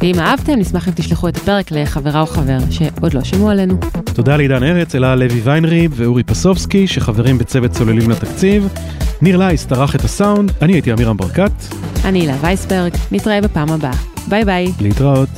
ואם 0.00 0.18
אהבתם, 0.18 0.52
נשמח 0.58 0.88
אם 0.88 0.92
תשלחו 0.92 1.28
את 1.28 1.36
הפרק 1.36 1.70
לחברה 1.70 2.20
או 2.20 2.26
חבר 2.26 2.58
שעוד 2.70 3.14
לא 3.14 3.24
שמעו 3.24 3.50
עלינו. 3.50 3.74
תודה 4.14 4.36
לעידן 4.36 4.62
ארץ, 4.62 4.94
אלה 4.94 5.14
לוי 5.14 5.40
ויינריב 5.40 5.92
ואורי 5.94 6.22
פסובסקי, 6.22 6.86
שחברים 6.86 7.38
בצוות 7.38 7.70
צוללים 7.70 8.10
לתקציב. 8.10 8.68
ניר 9.22 9.36
לייס 9.36 9.66
ערך 9.66 9.96
את 9.96 10.04
הסאונד, 10.04 10.52
אני 10.62 10.72
הייתי 10.72 10.92
אמירם 10.92 11.16
ברקת. 11.16 11.52
אני 12.04 12.20
הילה 12.20 12.36
וייסברג, 12.40 12.92
נתראה 13.12 13.40
בפעם 13.40 13.70
הבאה. 13.70 13.96
ביי 14.28 14.44
ביי. 14.44 14.72
להתראות. 14.80 15.28